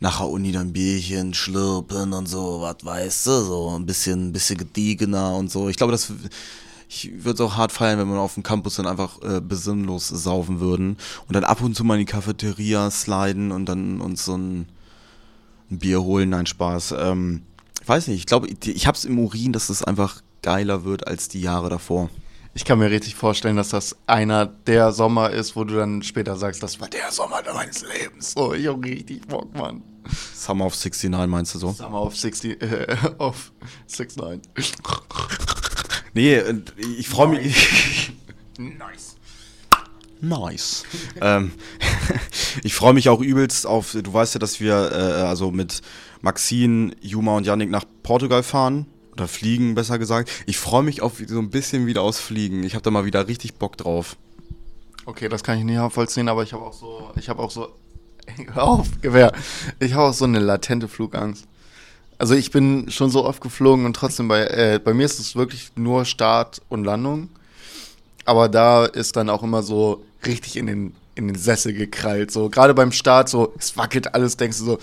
[0.01, 4.59] nach der Uni dann Bierchen schlürpen und so, was weißt du, so ein bisschen, bisschen
[4.59, 5.69] gediegener und so.
[5.69, 6.13] Ich glaube, das
[6.93, 10.09] ich würde es auch hart feiern, wenn wir auf dem Campus dann einfach äh, besinnlos
[10.09, 14.27] saufen würden und dann ab und zu mal in die Cafeteria sliden und dann uns
[14.27, 14.69] so ein,
[15.71, 16.31] ein Bier holen.
[16.31, 16.95] Nein, Spaß.
[16.99, 17.43] Ähm,
[17.81, 21.07] ich weiß nicht, ich glaube, ich habe es im Urin, dass es einfach geiler wird
[21.07, 22.11] als die Jahre davor.
[22.55, 26.37] Ich kann mir richtig vorstellen, dass das einer der Sommer ist, wo du dann später
[26.37, 28.33] sagst, das war der Sommer meines Lebens.
[28.33, 29.83] So, ich hab richtig Bock, Mann.
[30.35, 31.73] Summer of 69 meinst du so?
[31.73, 33.53] Summer of 60, äh, of
[33.89, 34.43] 69.
[36.15, 36.41] Nee,
[36.99, 38.13] ich freue mich.
[38.59, 39.17] nice.
[40.25, 40.85] Nice.
[41.21, 41.51] ähm,
[42.63, 45.83] ich freue mich auch übelst auf, du weißt ja, dass wir äh, also mit
[46.21, 48.87] Maxine, Juma und Yannick nach Portugal fahren.
[49.15, 50.31] Oder fliegen, besser gesagt.
[50.47, 52.63] Ich freue mich auf so ein bisschen wieder aus Fliegen.
[52.63, 54.17] Ich habe da mal wieder richtig Bock drauf.
[55.05, 57.75] Okay, das kann ich nicht nachvollziehen, aber ich habe auch so, ich habe auch so,
[58.55, 59.33] hör auf, Gewehr.
[59.81, 61.47] Ich habe auch so eine latente Flugangst.
[62.23, 65.35] Also ich bin schon so oft geflogen und trotzdem bei, äh, bei mir ist es
[65.35, 67.31] wirklich nur Start und Landung.
[68.25, 72.31] Aber da ist dann auch immer so richtig in den, in den Sessel gekrallt.
[72.31, 74.79] So gerade beim Start, so, es wackelt alles, denkst du so,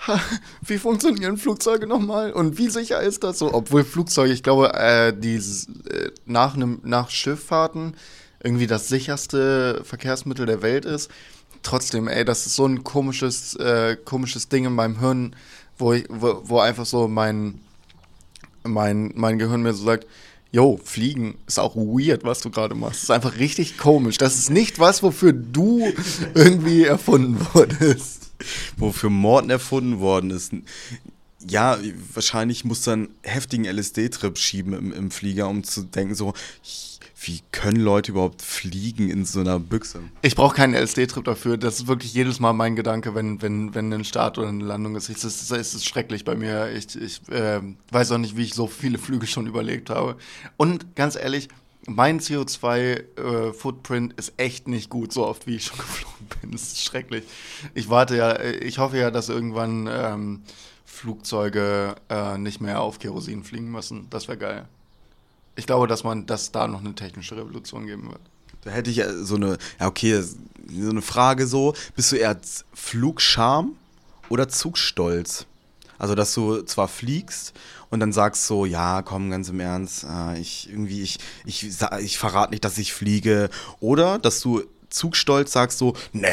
[0.00, 0.20] ha,
[0.60, 2.32] wie funktionieren Flugzeuge nochmal?
[2.32, 3.54] Und wie sicher ist das so?
[3.54, 7.94] Obwohl Flugzeuge, ich glaube, äh, die äh, nach, nem, nach Schifffahrten
[8.44, 11.10] irgendwie das sicherste Verkehrsmittel der Welt ist.
[11.62, 15.34] Trotzdem, ey, das ist so ein komisches, äh, komisches Ding in meinem Hirn
[15.78, 17.60] wo, ich, wo, wo einfach so mein,
[18.64, 20.06] mein, mein Gehirn mir so sagt,
[20.50, 22.96] yo, Fliegen ist auch weird, was du gerade machst.
[22.96, 24.18] Das ist einfach richtig komisch.
[24.18, 25.92] Das ist nicht was, wofür du
[26.34, 28.32] irgendwie erfunden wurdest.
[28.76, 30.52] Wofür Morden erfunden worden ist.
[31.46, 31.78] Ja,
[32.14, 36.32] wahrscheinlich muss dann heftigen LSD-Trip schieben im, im Flieger, um zu denken, so,
[37.20, 40.00] wie können Leute überhaupt fliegen in so einer Büchse?
[40.22, 41.56] Ich brauche keinen LSD-Trip dafür.
[41.56, 44.94] Das ist wirklich jedes Mal mein Gedanke, wenn, wenn, wenn ein Start oder eine Landung
[44.94, 45.08] ist.
[45.08, 46.70] Es ist, es ist schrecklich bei mir.
[46.70, 47.60] Ich, ich äh,
[47.90, 50.16] weiß auch nicht, wie ich so viele Flüge schon überlegt habe.
[50.56, 51.48] Und ganz ehrlich,
[51.86, 56.52] mein CO2-Footprint äh, ist echt nicht gut, so oft wie ich schon geflogen bin.
[56.52, 57.24] Das ist schrecklich.
[57.74, 60.42] Ich warte ja, äh, ich hoffe ja, dass irgendwann ähm,
[60.84, 64.06] Flugzeuge äh, nicht mehr auf Kerosin fliegen müssen.
[64.10, 64.68] Das wäre geil.
[65.58, 68.20] Ich glaube, dass man, dass da noch eine technische Revolution geben wird.
[68.62, 72.38] Da hätte ich so eine, ja okay, so eine Frage so, bist du eher
[72.72, 73.74] Flugscham
[74.28, 75.46] oder Zugstolz?
[75.98, 77.54] Also, dass du zwar fliegst
[77.90, 81.66] und dann sagst so, ja, komm, ganz im Ernst, äh, ich irgendwie, ich, ich,
[82.02, 83.50] ich verrate nicht, dass ich fliege.
[83.80, 86.32] Oder dass du Zugstolz sagst so, ne,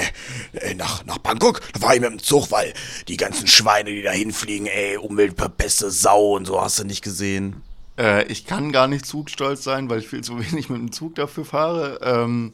[0.76, 2.76] nach, nach Bangkok, da war ich mit dem Zug, weil
[3.08, 7.64] die ganzen Schweine, die da hinfliegen, ey, Umweltverpeste Sau und so, hast du nicht gesehen.
[7.98, 11.16] Äh, ich kann gar nicht zugstolz sein, weil ich viel zu wenig mit dem Zug
[11.16, 12.00] dafür fahre.
[12.02, 12.52] Ähm,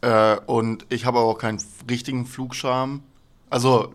[0.00, 3.02] äh, und ich habe auch keinen richtigen Flugscham.
[3.50, 3.94] Also,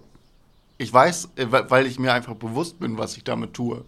[0.77, 3.83] ich weiß, äh, weil ich mir einfach bewusst bin, was ich damit tue.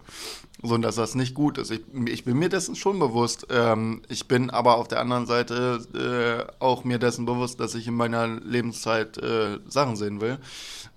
[0.62, 1.70] So, dass das nicht gut ist.
[1.70, 3.46] Ich, ich bin mir dessen schon bewusst.
[3.48, 7.86] Ähm, ich bin aber auf der anderen Seite äh, auch mir dessen bewusst, dass ich
[7.86, 10.38] in meiner Lebenszeit äh, Sachen sehen will.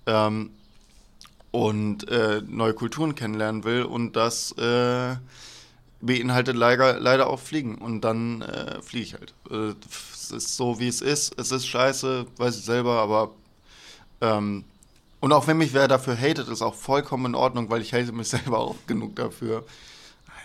[0.06, 0.50] Ähm,
[1.50, 5.14] und äh, neue Kulturen kennenlernen will und das äh,
[6.04, 7.76] beinhaltet leider, leider auch Fliegen.
[7.76, 9.34] Und dann äh, fliege ich halt.
[9.50, 9.74] Äh,
[10.12, 11.38] es ist so, wie es ist.
[11.38, 13.30] Es ist scheiße, weiß ich selber, aber.
[14.20, 14.64] Ähm,
[15.20, 18.12] und auch wenn mich wer dafür hatet, ist auch vollkommen in Ordnung, weil ich hate
[18.12, 19.64] mich selber auch genug dafür.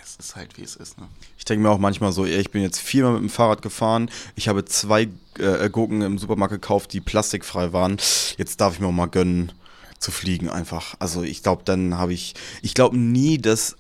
[0.04, 0.98] Es ist halt, wie es ist.
[0.98, 1.08] Ne?
[1.38, 4.10] Ich denke mir auch manchmal so, ich bin jetzt viermal mit dem Fahrrad gefahren.
[4.36, 5.08] Ich habe zwei
[5.38, 7.98] äh, Gurken im Supermarkt gekauft, die plastikfrei waren.
[8.38, 9.52] Jetzt darf ich mir auch mal gönnen
[10.00, 10.96] zu fliegen einfach.
[11.00, 13.76] Also ich glaube, dann habe ich, ich glaube nie, dass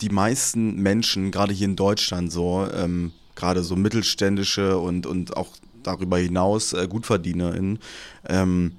[0.00, 5.48] die meisten Menschen, gerade hier in Deutschland so, ähm, gerade so mittelständische und, und auch
[5.82, 7.78] darüber hinaus äh, GutverdienerInnen,
[8.28, 8.72] ähm,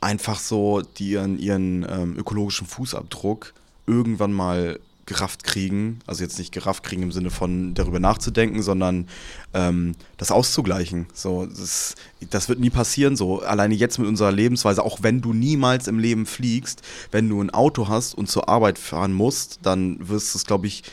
[0.00, 3.54] einfach so die ihren, ihren ähm, ökologischen Fußabdruck
[3.86, 9.08] irgendwann mal gerafft kriegen, also jetzt nicht gerafft kriegen im Sinne von darüber nachzudenken, sondern
[9.52, 11.06] ähm, das auszugleichen.
[11.12, 11.94] So, das,
[12.30, 13.16] das wird nie passieren.
[13.16, 17.42] So, alleine jetzt mit unserer Lebensweise, auch wenn du niemals im Leben fliegst, wenn du
[17.42, 20.84] ein Auto hast und zur Arbeit fahren musst, dann wirst du es, glaube ich,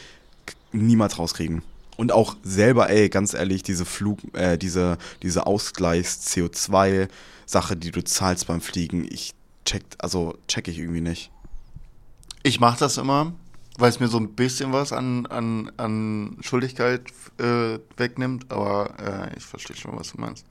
[0.71, 1.61] niemals rauskriegen.
[1.97, 8.47] Und auch selber, ey, ganz ehrlich, diese Flug, äh, diese, diese Ausgleichs-CO2-Sache, die du zahlst
[8.47, 9.33] beim Fliegen, ich
[9.65, 11.29] check, also check ich irgendwie nicht.
[12.43, 13.33] Ich mache das immer,
[13.81, 17.01] weil es mir so ein bisschen was an, an, an Schuldigkeit
[17.39, 20.45] äh, wegnimmt, aber äh, ich verstehe schon, was du meinst.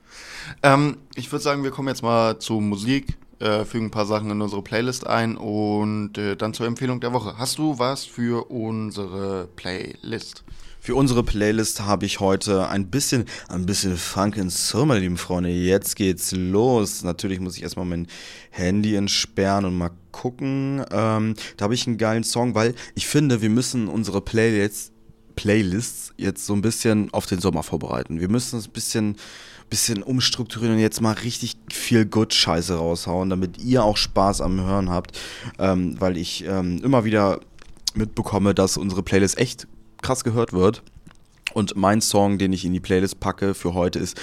[0.64, 4.31] Ähm, ich würde sagen, wir kommen jetzt mal zu Musik, äh, fügen ein paar Sachen
[4.31, 7.39] in unsere Playlist ein und äh, dann zur Empfehlung der Woche.
[7.39, 10.43] Hast du was für unsere Playlist?
[10.83, 15.51] Für unsere Playlist habe ich heute ein bisschen, ein bisschen Funk Soul, meine lieben Freunde.
[15.51, 17.05] Jetzt geht's los.
[17.05, 18.07] Natürlich muss ich erstmal mein
[18.49, 20.83] Handy entsperren und mal gucken.
[20.91, 24.91] Ähm, da habe ich einen geilen Song, weil ich finde, wir müssen unsere Playlists,
[25.37, 28.18] Playlists jetzt so ein bisschen auf den Sommer vorbereiten.
[28.18, 29.16] Wir müssen es ein bisschen,
[29.68, 34.89] bisschen umstrukturieren und jetzt mal richtig viel Good-Scheiße raushauen, damit ihr auch Spaß am Hören
[34.89, 35.18] habt.
[35.59, 37.41] Ähm, weil ich ähm, immer wieder
[37.93, 39.66] mitbekomme, dass unsere Playlist echt
[40.03, 40.82] krass gehört wird.
[41.53, 44.20] Und mein Song, den ich in die Playlist packe für heute, ist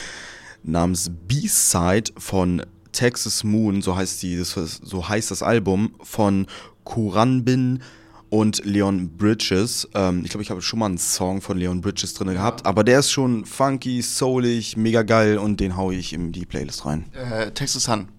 [0.63, 6.47] namens B-Side von Texas Moon, so heißt, die, so heißt das Album, von
[6.83, 7.81] Kuranbin
[8.29, 9.87] und Leon Bridges.
[9.93, 12.83] Ähm, ich glaube, ich habe schon mal einen Song von Leon Bridges drin gehabt, aber
[12.83, 17.05] der ist schon funky, soulig, mega geil und den haue ich in die Playlist rein.
[17.13, 18.09] Äh, Texas Sun.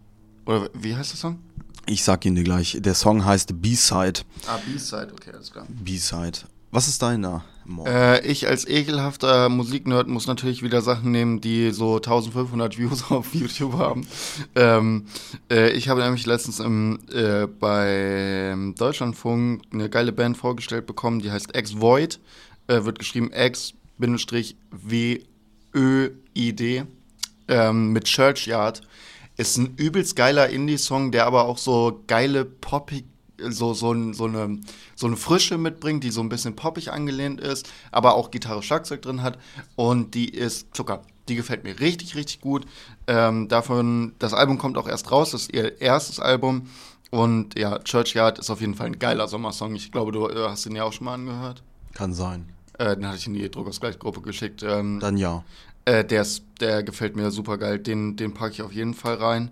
[0.46, 1.38] Oder wie heißt der Song?
[1.86, 2.78] Ich sag ihn dir gleich.
[2.80, 4.20] Der Song heißt B-Side.
[4.46, 5.66] Ah, B-Side, okay, alles klar.
[5.68, 6.40] B-Side.
[6.70, 7.44] Was ist deiner?
[7.86, 13.34] Äh, ich als ekelhafter Musiknerd muss natürlich wieder Sachen nehmen, die so 1500 Views auf
[13.34, 14.06] YouTube haben.
[14.54, 15.06] Ähm,
[15.50, 21.30] äh, ich habe nämlich letztens im, äh, bei Deutschlandfunk eine geile Band vorgestellt bekommen, die
[21.30, 22.20] heißt X-Void.
[22.66, 23.74] Äh, wird geschrieben X-W-Ö-I-D
[27.48, 28.82] ähm, mit Churchyard.
[29.36, 33.04] Ist ein übelst geiler Indie-Song, der aber auch so geile poppig
[33.40, 34.60] so, so, so, eine,
[34.94, 39.02] so eine Frische mitbringt, die so ein bisschen poppig angelehnt ist, aber auch Gitarre, Schlagzeug
[39.02, 39.38] drin hat.
[39.76, 41.02] Und die ist Zucker.
[41.28, 42.66] Die gefällt mir richtig, richtig gut.
[43.06, 46.68] Ähm, davon, das Album kommt auch erst raus, das ist ihr erstes Album.
[47.10, 49.74] Und ja, Churchyard ist auf jeden Fall ein geiler Sommersong.
[49.74, 51.62] Ich glaube, du äh, hast den ja auch schon mal angehört.
[51.94, 52.48] Kann sein.
[52.78, 54.62] Äh, den hatte ich in die Druckausgleichgruppe geschickt.
[54.62, 55.44] Ähm, Dann ja.
[55.84, 57.78] Äh, der, ist, der gefällt mir super geil.
[57.78, 59.50] Den, den packe ich auf jeden Fall rein.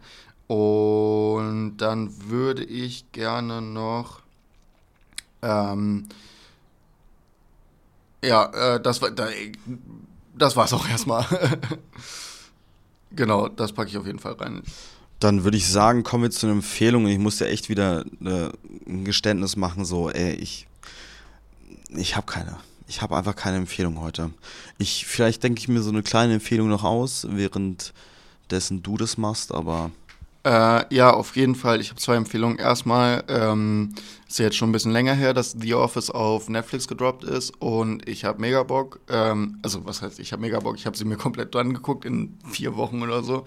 [0.49, 4.21] Und dann würde ich gerne noch.
[5.43, 6.09] Ähm,
[8.23, 9.11] ja, äh, das war.
[9.11, 9.29] Da,
[10.37, 11.27] das war's auch erstmal.
[13.11, 14.63] genau, das packe ich auf jeden Fall rein.
[15.19, 17.07] Dann würde ich sagen, kommen wir zu einer Empfehlung.
[17.09, 18.51] Ich muss ja echt wieder äh,
[18.87, 20.67] ein Geständnis machen, so, ey, ich.
[21.89, 22.57] Ich habe keine.
[22.89, 24.31] Ich habe einfach keine Empfehlung heute.
[24.79, 29.53] Ich, vielleicht denke ich mir so eine kleine Empfehlung noch aus, währenddessen du das machst,
[29.53, 29.91] aber.
[30.47, 31.81] Äh, ja, auf jeden Fall.
[31.81, 32.59] Ich habe zwei Empfehlungen.
[32.59, 33.93] Erstmal ähm,
[34.29, 37.51] ist ja jetzt schon ein bisschen länger her, dass The Office auf Netflix gedroppt ist
[37.61, 39.01] und ich habe mega Bock.
[39.09, 40.77] Ähm, also was heißt, ich habe mega Bock.
[40.77, 43.45] Ich habe sie mir komplett dran geguckt in vier Wochen oder so.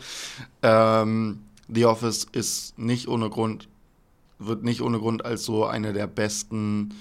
[0.61, 1.39] Ähm,
[1.69, 3.69] The Office ist nicht ohne Grund,
[4.37, 6.93] wird nicht ohne Grund als so eine der besten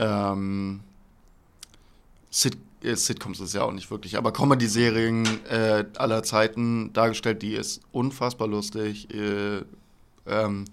[0.00, 0.80] ähm,
[2.30, 7.80] Sitcoms Sitcoms ist ja auch nicht wirklich, aber Comedy-Serien äh, aller Zeiten dargestellt, die ist
[7.92, 9.12] unfassbar lustig.
[9.12, 9.62] Äh,
[10.26, 10.64] ähm,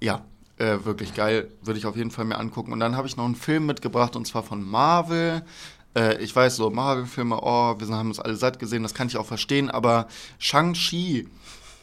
[0.00, 0.24] ja,
[0.58, 1.50] äh, wirklich geil.
[1.62, 2.72] Würde ich auf jeden Fall mir angucken.
[2.72, 5.42] Und dann habe ich noch einen Film mitgebracht und zwar von Marvel.
[5.94, 9.16] Äh, ich weiß so, Marvel-Filme, oh, wir haben es alle satt gesehen, das kann ich
[9.16, 10.08] auch verstehen, aber
[10.38, 11.28] Shang-Chi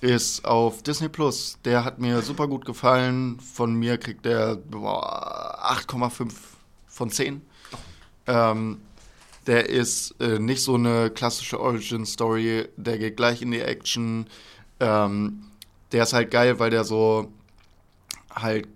[0.01, 1.57] ist auf Disney Plus.
[1.63, 3.39] Der hat mir super gut gefallen.
[3.39, 6.29] Von mir kriegt der 8,5
[6.88, 7.41] von 10.
[8.27, 8.81] Ähm,
[9.47, 14.27] der ist äh, nicht so eine klassische Origin-Story, der geht gleich in die Action.
[14.79, 15.43] Ähm,
[15.91, 17.31] der ist halt geil, weil der so
[18.33, 18.67] halt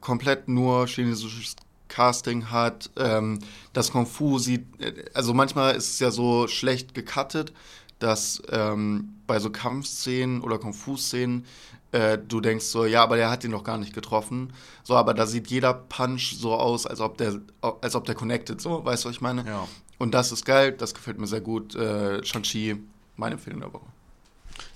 [0.00, 1.56] komplett nur chinesisches
[1.88, 2.90] Casting hat.
[2.96, 3.38] Ähm,
[3.72, 4.66] das Kung Fu sieht,
[5.14, 7.52] also manchmal ist es ja so schlecht gecuttet,
[7.98, 11.46] dass ähm, bei so Kampfszenen oder Kung Fu-Szenen
[11.92, 14.52] äh, du denkst so, ja, aber der hat ihn noch gar nicht getroffen.
[14.82, 17.40] So, aber da sieht jeder Punch so aus, als ob der,
[17.80, 19.46] als ob der connected, so, weißt du, was ich meine?
[19.46, 19.68] Ja.
[19.98, 21.74] Und das ist geil, das gefällt mir sehr gut.
[21.74, 22.76] Äh, Shang-Chi,
[23.16, 23.86] meine Empfehlung der Woche.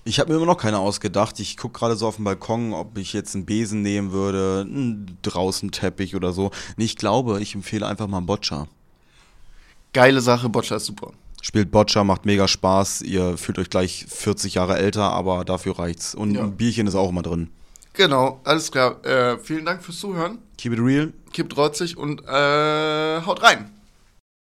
[0.05, 1.39] Ich habe mir immer noch keine ausgedacht.
[1.41, 5.19] Ich gucke gerade so auf den Balkon, ob ich jetzt einen Besen nehmen würde, einen
[5.23, 6.51] draußen Teppich oder so.
[6.77, 8.69] Nee, ich glaube, ich empfehle einfach mal einen Boccia.
[9.93, 11.13] Geile Sache, Boccia ist super.
[11.41, 13.03] Spielt Boccia, macht mega Spaß.
[13.03, 16.15] Ihr fühlt euch gleich 40 Jahre älter, aber dafür reicht's.
[16.15, 16.43] Und ja.
[16.43, 17.51] ein Bierchen ist auch immer drin.
[17.93, 19.05] Genau, alles klar.
[19.05, 20.39] Äh, vielen Dank fürs Zuhören.
[20.57, 21.13] Keep it real.
[21.33, 23.71] Keep trotzig und äh, haut rein.